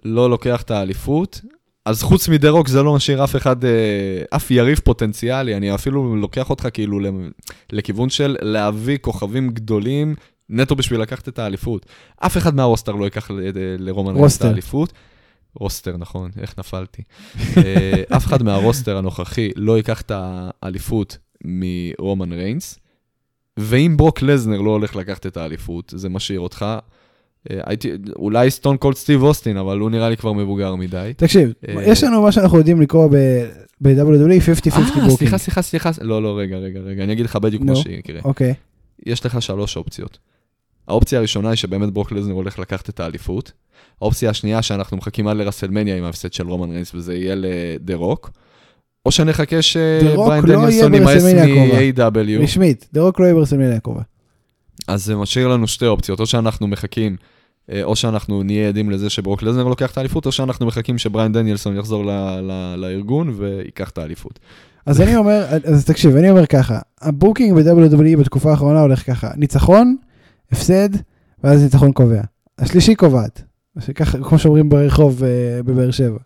[0.04, 1.40] לא לוקח את האליפות,
[1.84, 3.70] אז חוץ מדרוק זה לא משאיר אף אחד, אה,
[4.30, 7.00] אף יריב פוטנציאלי, אני אפילו לוקח אותך כאילו
[7.72, 10.14] לכיוון של להביא כוכבים גדולים
[10.50, 11.86] נטו בשביל לקחת את האליפות.
[12.16, 14.42] אף אחד מה roster לא ייקח ל- לרומן ריינס את.
[14.42, 14.92] האליפות.
[15.54, 17.02] roster, נכון, איך נפלתי.
[17.56, 22.78] אה, אף אחד מה roster הנוכחי לא ייקח את האליפות מרומן ריינס,
[23.56, 26.66] ואם ברוק לזנר לא הולך לקחת את האליפות, זה משאיר אותך,
[27.50, 31.12] אה, הייתי, אולי סטון קולד סטיב אוסטין, אבל הוא נראה לי כבר מבוגר מדי.
[31.16, 35.10] תקשיב, אה, יש לנו מה שאנחנו יודעים לקרוא ב-WWE 50-50 אה, booking.
[35.10, 37.62] סליחה, סליחה, סליחה, לא, לא, רגע, רגע, רגע, אני אגיד לך בדיוק.
[37.62, 38.20] מה שיקרה.
[38.24, 38.54] אוקיי.
[39.06, 40.18] יש לך שלוש אופציות.
[40.88, 43.52] האופציה הראשונה היא שבאמת ברוק לזנר הולך לקחת את האליפות.
[44.00, 48.30] האופציה השנייה שאנחנו מחכים עד לרסלמניה עם ההפסד של רומן ריינס וזה יהיה לדה רוק.
[49.06, 52.42] או שנחכה שבריין לא דניאלסון יימאס ברסלמניה מ-AEW.
[52.42, 54.02] רשמית, דה רוק לא יהיה ברסלמניה הקרובה.
[54.88, 57.16] אז זה משאיר לנו שתי אופציות, או שאנחנו מחכים,
[57.72, 61.32] אה, או שאנחנו נהיה עדים לזה שברוק לזנר לוקח את האליפות, או שאנחנו מחכים שבריין
[61.32, 62.04] דניאלסון יחזור
[62.76, 64.38] לארגון וייקח את האליפות.
[64.86, 69.30] אז אני אומר, אז תקשיב, אני אומר ככה, ה booking ב-WWE בתקופה האחרונה הולך ככה,
[69.36, 69.96] ניצחון,
[70.52, 70.88] הפסד,
[71.44, 72.20] ואז ניצחון קובע.
[72.58, 73.42] השלישית קובעת.
[73.94, 75.28] ככה, כמו שאומרים ברחוב אה,
[75.62, 76.18] בבאר שבע.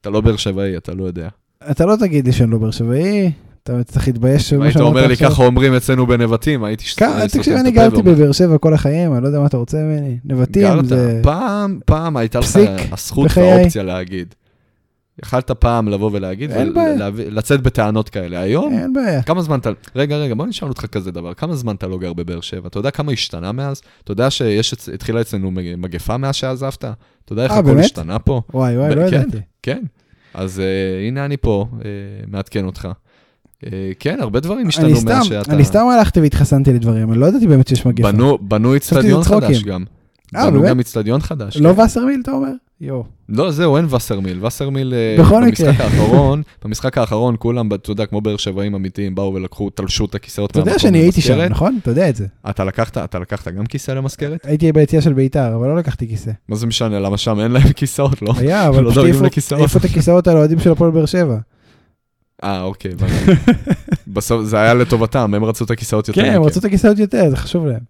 [0.00, 1.28] אתה לא באר שבעי, אתה לא יודע.
[1.70, 3.30] אתה לא תגיד לי שאני לא באר שבעי,
[3.62, 4.52] אתה צריך להתבייש.
[4.52, 5.16] במה היית אומר לי.
[5.16, 6.94] ככה אומרים אצלנו בנבטים, הייתי ש-
[7.32, 10.18] תקשיב, אני גרתי בבאר שבע כל החיים, אני לא יודע מה אתה רוצה ממני.
[10.24, 11.20] נבטים זה...
[11.22, 12.58] פעם, פעם הייתה לך
[12.92, 13.28] הזכות.
[13.36, 14.34] והאופציה להגיד.
[15.22, 17.10] יכלת פעם לבוא ולהגיד, אין בעיה.
[17.14, 18.40] ולצאת בטענות כאלה.
[18.40, 19.22] היום, אין בעיה.
[19.22, 19.70] כמה זמן אתה...
[19.96, 21.34] רגע, רגע, בוא נשאל אותך כזה דבר.
[21.34, 22.68] כמה זמן אתה לא גר בבאר שבע?
[22.68, 23.82] אתה יודע כמה השתנה מאז?
[24.04, 26.84] אתה יודע שהתחילה אצלנו מגפה מאז שעזבת?
[26.84, 27.84] אתה יודע איך אה, הכל באמת?
[27.84, 28.42] השתנה פה?
[28.54, 29.16] וואי וואי, ב- לא כן.
[29.16, 29.38] ידעתי.
[29.62, 29.82] כן.
[30.34, 31.82] אז uh, הנה אני פה, uh,
[32.26, 32.88] מעדכן אותך.
[33.98, 35.52] כן, הרבה דברים השתנו מאז שאתה...
[35.52, 38.12] אני סתם הלכתי והתחסנתי לדברים, אני לא ידעתי באמת שיש מגפה.
[38.40, 39.62] בנו, אצטדיון חדש.
[39.62, 39.84] גם.
[40.32, 40.62] בנו?
[40.62, 41.56] גם אצטדיון חדש.
[41.56, 41.80] לא כן.
[41.80, 42.52] וסרמיל, אתה אומר?
[42.80, 43.04] יואו.
[43.28, 44.46] לא, זהו, אין וסרמיל.
[44.46, 45.80] וסרמיל, אה, במשחק.
[45.80, 50.50] האחרון, במשחק האחרון כולם, אתה יודע, כמו באר שבעים אמיתיים, באו ולקחו, תלשו את הכיסאות
[50.50, 51.50] אתה יודע מהמקום שאני הייתי שם, למזכרת.
[51.50, 51.78] נכון?
[51.82, 52.26] אתה יודע את זה.
[52.50, 54.40] אתה לקחת, אתה לקחת גם כיסא למזכרת?
[54.44, 56.30] הייתי ביציאה של בית"ר, אבל לא לקחתי כיסא.
[56.48, 58.32] מה זה משנה, למה שם אין להם כיסאות, לא?
[58.36, 59.22] היה, אבל לא פשוט דואגים
[59.52, 61.36] העיפו- את הכיסאות על האוהדים של הפועל באר שבע.
[62.44, 62.92] אה, אוקיי.
[64.06, 66.22] בסוף זה היה לטובתם, הם רצו את הכיסאות יותר.
[66.22, 66.42] כן, הם.
[66.42, 67.80] רצו את הכיסאות יותר, זה חשוב להם.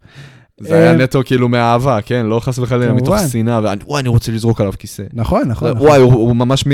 [0.60, 2.26] זה היה אה, נטו כאילו מאהבה, כן?
[2.26, 3.14] לא חס וחלילה מתוך.
[3.32, 5.02] שנאה, וואי, אני רוצה לזרוק עליו כיסא.
[5.12, 5.70] נכון, נכון.
[5.70, 5.86] נכון.
[5.86, 6.64] וואי, הוא הוא ממש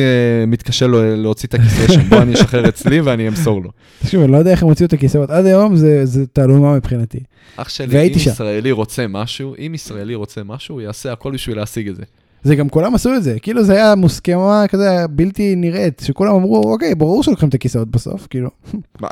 [0.47, 3.71] מתקשה לו- להוציא את הכיסא שם, בוא אני אשחרר אצלי ואני אמסור לו.
[4.03, 5.31] תקשיב, אני לא יודע איך הם הוציאו את הכיסאות.
[5.31, 7.19] עד היום זה- תעלומה מבחינתי.
[7.57, 8.13] אח שלי, אם.
[8.33, 12.03] ישראלי רוצה משהו, אם ישראלי רוצה משהו, הוא יעשה הכל בשביל להשיג את זה.
[12.45, 16.73] זה גם כולם עשו את זה, כאילו זה היה מוסכמה כזה בלתי נראית, שכולם אמרו,
[16.73, 18.51] אוקיי, ברור שלוקחים את הכיסאות בסוף, כאילו.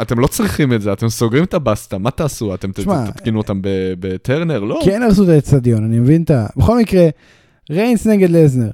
[0.03, 2.55] אתם לא צריכים את זה, אתם סוגרים את הבסטה, מה תעשו?
[2.55, 3.61] אתם תתקינו אותם
[4.01, 4.61] בטרנר?
[4.61, 4.81] לא.
[4.85, 6.47] כן הרסו את האצטדיון, אני מבין את ה...
[6.57, 7.09] בכל מקרה,
[7.71, 8.71] ריינס נגד לזנר.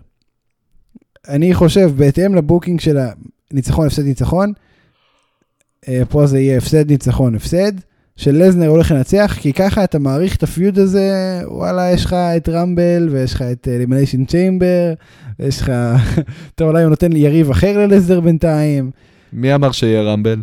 [1.29, 2.99] אני חושב, בהתאם ל booking של
[3.51, 4.53] הניצחון, הפסד, ניצחון,
[5.89, 7.73] אה, פה זה יהיה הפסד, ניצחון, הפסד,
[8.19, 12.49] שלזנר הולך לנצח, כי ככה אתה מאריך את ה feud הזה, וואלה, יש לך את
[12.49, 14.93] רמבל, ויש לך את אלימיניישן צ'יימבר,
[15.39, 15.73] ויש לך...
[16.55, 18.91] טוב, אולי הוא נותן יריב אחר ללזנר בינתיים,
[19.33, 20.43] מי אמר שיהיה רמבל?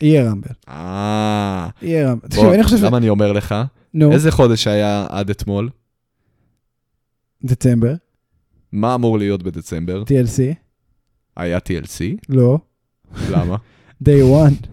[0.00, 1.68] יהיה רמבל, אה...
[1.82, 2.28] יהיה רמבל.
[2.28, 2.82] תקשיב, בוא, אני חושב ש...
[2.82, 3.54] למה אני אומר לך?
[3.94, 5.68] נו, איזה חודש היה עד אתמול?
[7.44, 7.94] דצמבר,
[8.72, 10.02] מה אמור להיות בדצמבר?
[10.02, 10.54] TLC,
[11.36, 12.02] היה TLC?
[12.28, 12.58] לא,
[13.30, 13.56] למה?
[14.04, 14.66] day one.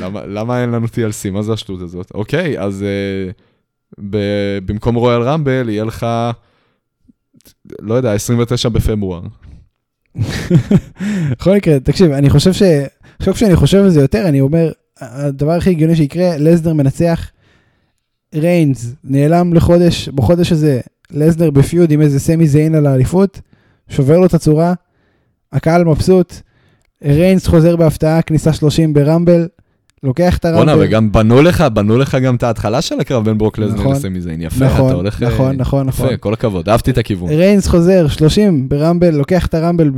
[0.00, 1.30] למה, למה אין לנו TLC?
[1.32, 2.10] מה זה השטות הזאת?
[2.14, 3.32] אוקיי, אז uh,
[4.10, 6.06] ב- במקום רויאל רמבל יהיה לך,
[7.80, 9.22] לא יודע, 29 בפברואר.
[11.30, 12.62] בכל מקרה, תקשיב, אני חושב ש...
[13.18, 17.30] עכשיו כשאני חושב על זה יותר, אני אומר, הדבר הכי הגיוני שיקרה, לסנר מנצח,
[18.34, 20.80] ריינס נעלם לחודש, בחודש הזה,
[21.10, 23.40] לסנר בפיוד עם איזה סמי זיין על האליפות,
[23.88, 24.74] שובר לו את הצורה,
[25.52, 26.34] הקהל מבסוט,
[27.02, 29.46] ריינס חוזר בהפתעה, כניסה 30 ברמבל,
[30.02, 30.86] לוקח את בואנה, הרמבל.
[30.86, 34.20] וגם בנו לך, בנו לך גם את ההתחלה של הקרב בין ברוק לזנר נכון, לסמי
[34.20, 34.42] זיין.
[34.42, 35.22] יפה, נכון, אתה הולך...
[35.22, 36.06] אה, נכון, נכון, נכון.
[36.06, 37.30] יפה, כל הכבוד, אהבתי את הכיוון.
[37.30, 39.90] ריינס חוזר 30 ברמבל, לוקח את הרמבל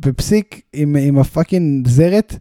[0.00, 2.36] בפסיק עם, עם ה fucking זרת,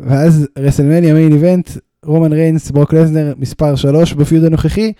[0.00, 1.70] ואז רסלמניה main event,
[2.04, 4.92] רומן ריינס, ברוק לזנר, מספר 3 ב feud הנוכחי,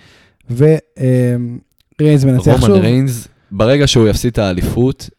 [0.51, 2.71] וריינס מנצח שוב.
[2.71, 5.11] רומן ריינס, ברגע שהוא יפסיד את האליפות,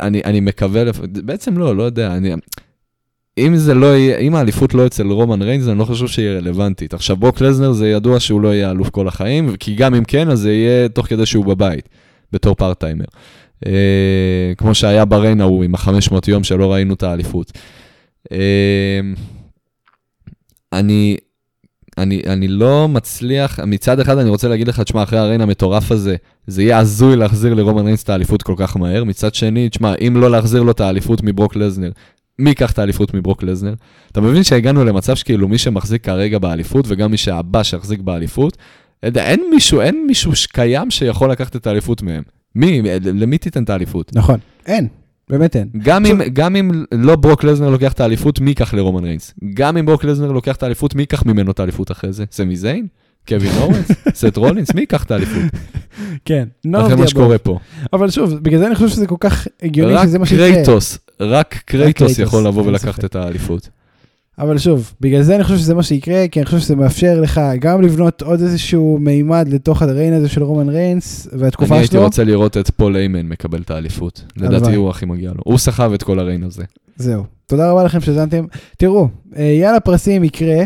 [0.00, 0.98] אני, אני מקווה, לפ...
[1.00, 2.32] בעצם לא, לא יודע, אני...
[3.38, 6.94] אם זה לא יהיה, אם האליפות לא אצל רומן ריינס, אני לא חושב שהיא רלוונטית.
[6.94, 10.30] עכשיו, ברוק לזנר זה ידוע שהוא לא יהיה אלוף כל החיים, כי גם אם כן,
[10.30, 11.88] אז זה יהיה תוך כדי שהוא בבית,
[12.32, 13.04] בתור part-timer.
[13.66, 17.52] אה, כמו שהיה ב reign ההוא עם ה-500 יום שלא ראינו את האליפות.
[18.32, 19.00] אה,
[20.72, 21.16] אני,
[21.98, 25.92] אני, אני לא מצליח, מצד אחד אני רוצה להגיד לך, תשמע, אחרי ה reign המטורף
[25.92, 29.04] הזה, זה יהיה הזוי להחזיר לרומן ריינס את האליפות כל כך מהר.
[29.04, 31.90] מצד שני, תשמע, אם לא להחזיר לו את האליפות מברוק לזנר,
[32.38, 33.74] מי ייקח את האליפות מברוק לזנר?
[34.12, 38.56] אתה מבין שהגענו למצב שכאילו מי שמחזיק כרגע באליפות, וגם מי שהבא שיחזיק באליפות,
[39.02, 42.22] אין מישהו, אין מישהו שקיים שיכול לקחת את האליפות מהם.
[42.54, 44.12] מי, למי תיתן את האליפות?
[44.14, 44.88] נכון, אין.
[45.30, 45.68] באמת אין.
[45.78, 49.34] גם אם, גם אם לא ברוק לזנר לוקח את האליפות, מי ייקח לרומן ריינס?
[49.54, 52.24] גם אם ברוק לזנר לוקח את האליפות, מי ייקח ממנו את האליפות אחרי זה?
[52.30, 52.86] סמי זיין?
[53.28, 53.88] קווין אורנס?
[54.20, 54.74] סט רולינס?
[54.74, 55.42] מי ייקח את האליפות?
[56.24, 57.58] כן, אחרי מה שקורה פה.
[57.92, 60.46] אבל שוב, בגלל זה אני חושב שזה כל כך הגיוני שזה מה שיקרה.
[60.46, 63.68] רק קרייטוס, רק קרייטוס יכול לבוא ולקחת את האליפות.
[64.38, 67.40] אבל שוב, בגלל זה אני חושב שזה מה שיקרה, כי אני חושב שזה מאפשר לך
[67.60, 71.76] גם לבנות עוד איזשהו מימד לתוך ה reign הזה של רומן ריינס, והתקופה שלו.
[71.76, 74.24] אני הייתי רוצה לראות את פול היימן מקבל את האליפות.
[74.36, 75.40] לדעתי הוא הכי מגיע לו.
[75.44, 76.62] הוא סחב את כל ה reign הזה.
[76.96, 77.24] זהו.
[77.46, 78.44] תודה רבה לכם שהאזנתם.
[78.76, 80.64] תראו, אה, יאללה פרסים יקרה,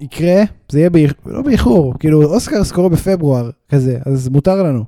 [0.00, 0.42] יקרה,
[0.72, 4.84] זה יהיה באיחור, לא באיחור, כאילו אוסקרס קורה בפברואר כזה, אז מותר לנו.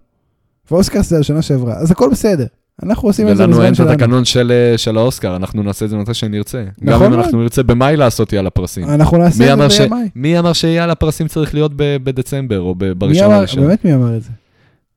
[0.70, 2.46] ואוסקרס זה השנה שעברה, אז הכל בסדר.
[2.83, 3.59] אנחנו עושים את זה בזמן שלנו.
[3.59, 6.64] ולנו אין את התקנון של, אה, של האוסקר, אנחנו נעשה את זה מתי שנרצה.
[6.83, 8.85] נכון גם אם אנחנו נרצה במאי לעשות יאללה פרסים.
[8.85, 10.09] אנחנו נעשה את זה במאי.
[10.14, 13.66] מי אמר שיאללה פרסים צריך להיות בדצמבר או בראשון הראשון?
[13.66, 14.30] באמת מי אמר את זה?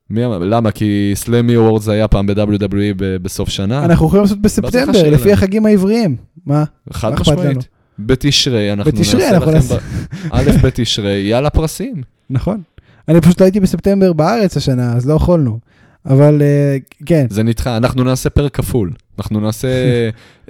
[0.09, 0.37] מי אמר?
[0.39, 0.71] למה?
[0.71, 3.85] כי Slammy Awards היה פעם ב-WWE בסוף שנה.
[3.85, 6.15] אנחנו יכולים לעשות בספטמבר, לפי החגים העבריים.
[6.45, 6.63] מה?
[6.93, 7.67] חד משמעית.
[7.99, 9.75] בתשרי אנחנו בתשרי נעשה לכם,
[10.31, 12.01] א' בתשרי, יאללה פרסים.
[12.29, 12.61] נכון.
[13.07, 15.59] אני פשוט לא הייתי בספטמבר בארץ השנה, אז לא יכולנו.
[16.05, 17.25] אבל uh, כן.
[17.29, 18.91] זה נדחה, אנחנו נעשה פרק כפול.
[19.19, 19.67] אנחנו נעשה,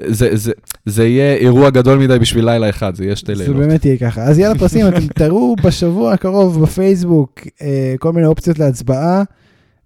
[0.08, 0.52] זה, זה,
[0.86, 3.58] זה יהיה אירוע גדול מדי בשביל לילה אחד, זה יהיה שתי לילות.
[3.58, 4.24] זה באמת יהיה ככה.
[4.24, 7.62] אז יאללה פרסים, אתם תראו בשבוע הקרוב בפייסבוק uh,
[8.00, 9.24] כל מיני אופציות להצבעה,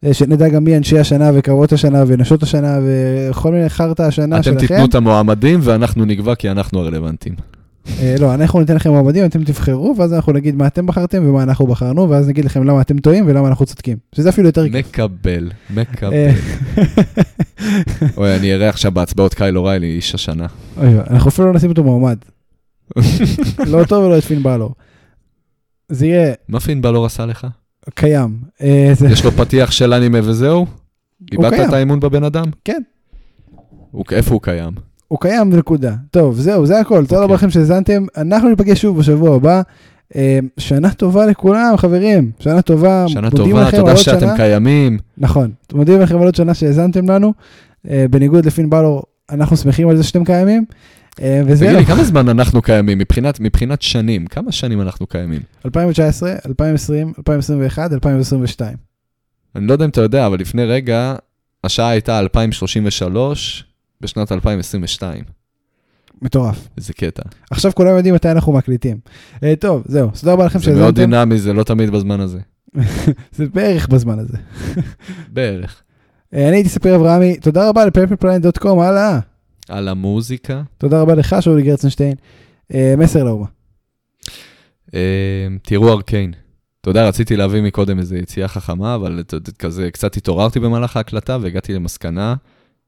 [0.06, 4.58] uh, שנדע גם מי אנשי השנה וקרבות השנה ונשות השנה וכל מיני חרטא השנה שלכם.
[4.58, 7.36] אתם תיתנו את המועמדים ואנחנו נקבע כי אנחנו הרלוונטיים.
[8.02, 11.44] אה, לא, אנחנו ניתן לכם מועמדים, אתם תבחרו, ואז אנחנו נגיד מה אתם בחרתם ומה
[11.44, 13.98] אנחנו בחרנו, ואז נגיד לכם למה אתם טועים ולמה אנחנו צודקים.
[14.16, 14.88] שזה אפילו יותר כיף.
[14.88, 16.14] מקבל, מקבל.
[16.14, 16.34] אה,
[18.18, 20.48] אוי, אני אראה עכשיו בהצבעות קייל אוריילי, איש השנה.
[21.10, 22.18] אנחנו אפילו לא נשים אותו מועמד.
[23.72, 24.76] לא אותו ולא את פין בלור.
[25.90, 26.34] זה יהיה...
[26.48, 27.48] מה פין בלור עשה לך?
[27.96, 28.38] קיים.
[28.62, 30.66] אה, יש לו פתיח של אנימה וזהו?
[31.32, 32.46] איבדת את האמון בבן אדם?
[32.66, 32.82] כן.
[34.12, 34.89] איפה הוא קיים?
[35.10, 35.96] הוא קיים, נקודה.
[36.12, 37.06] טוב, זהו, זה הכל.
[37.06, 37.36] תודה רבה אוקיי.
[37.36, 38.06] לכם שהאזנתם.
[38.18, 39.62] אנחנו ניפגש שוב בשבוע הבא.
[40.16, 42.32] אה, שנה טובה לכולם, חברים.
[42.40, 43.06] שנה טובה.
[43.08, 44.36] שנה טובה, תודה שאתם שנה.
[44.36, 44.98] קיימים.
[45.18, 45.52] נכון.
[45.74, 47.34] מודים לכם על עוד שנה שהאזנתם לנו.
[47.90, 50.66] אה, בניגוד לפין בלור, אנחנו שמחים על זה שאתם קיימים.
[51.22, 51.68] אה, וזהו.
[51.68, 54.28] תגיד לי, כמה זמן אנחנו קיימים מבחינת, מבחינת שנים?
[54.28, 55.42] כמה שנים אנחנו קיימים?
[55.66, 58.78] 2019, 2020, 2021, 2022.
[59.56, 61.16] אני לא יודע אם אתה יודע, אבל לפני רגע,
[61.64, 63.69] השעה הייתה 2033,
[64.02, 65.24] בשנת 2022.
[66.22, 66.68] מטורף.
[66.78, 67.24] איזה קטע.
[67.52, 68.98] עכשיו כולם יודעים מתי אנחנו מקליטים.
[69.36, 70.78] Uh, טוב, זהו, תודה רבה לכם שהזמנתם.
[70.78, 72.40] זה מאוד דינמי, זה לא תמיד בזמן הזה.
[73.38, 74.38] זה בערך בזמן הזה.
[75.34, 75.82] בערך.
[76.34, 79.20] Uh, אני הייתי ספיר אברהמי, תודה רבה לפלפלפליין.קום, הלאה.
[79.70, 80.62] על המוזיקה.
[80.78, 82.14] תודה רבה לך, שאולי גרצנשטיין.
[82.72, 83.46] Uh, מסר לאומה.
[84.88, 84.92] Uh,
[85.64, 86.34] תראו ארקיין.
[86.82, 89.24] אתה יודע, רציתי להביא מקודם איזו יציאה חכמה, אבל
[89.60, 92.36] כזה קצת התעוררתי במהלך ההקלטה והגעתי למסקנה.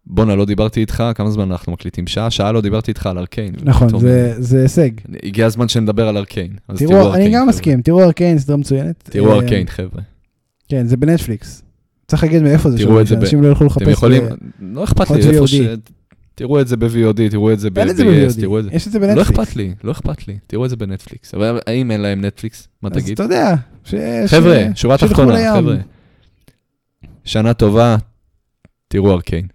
[0.06, 2.08] בואנה, לא דיברתי איתך, כמה זמן אנחנו מקליטים?
[2.08, 2.32] שעה?
[2.32, 3.54] שעה לא דיברתי איתך על ארקיין.
[3.64, 4.90] נכון, זה, זה הישג.
[5.24, 6.52] הגיע הזמן שנדבר על ארקיין.
[6.68, 8.96] תראו, תראו ארקיין, אני גם מסכים, תראו ארקיין, סדרה מצוינת.
[9.04, 10.02] תראו אה, ארקיין, חבר'ה.
[10.68, 11.62] כן, זה בנטפליקס.
[12.08, 13.82] צריך להגיד מאיפה זה, זה, שאנשים לא יוכלו לחפש.
[13.82, 14.24] אתם יכולים,
[14.62, 15.56] לא אכפת לי, איפה ש...
[16.36, 17.94] תראו את זה ב-VOD, תראו את זה ב-BS,
[18.38, 18.70] תראו את זה.
[18.74, 19.30] יש את זה בנטפליקס.
[19.30, 21.34] לא אכפת לי, לא אכפת לי, תראו את זה בנטפליקס.
[21.34, 22.68] אבל האם אין להם נטפליקס?
[22.82, 23.06] מה תגיד?
[23.06, 23.56] אז אתה יודע.
[24.28, 25.76] חבר'ה, שורה תחתונה, חבר'ה.
[27.24, 27.98] שנה טובה,
[28.88, 29.48] תראו ארקיין.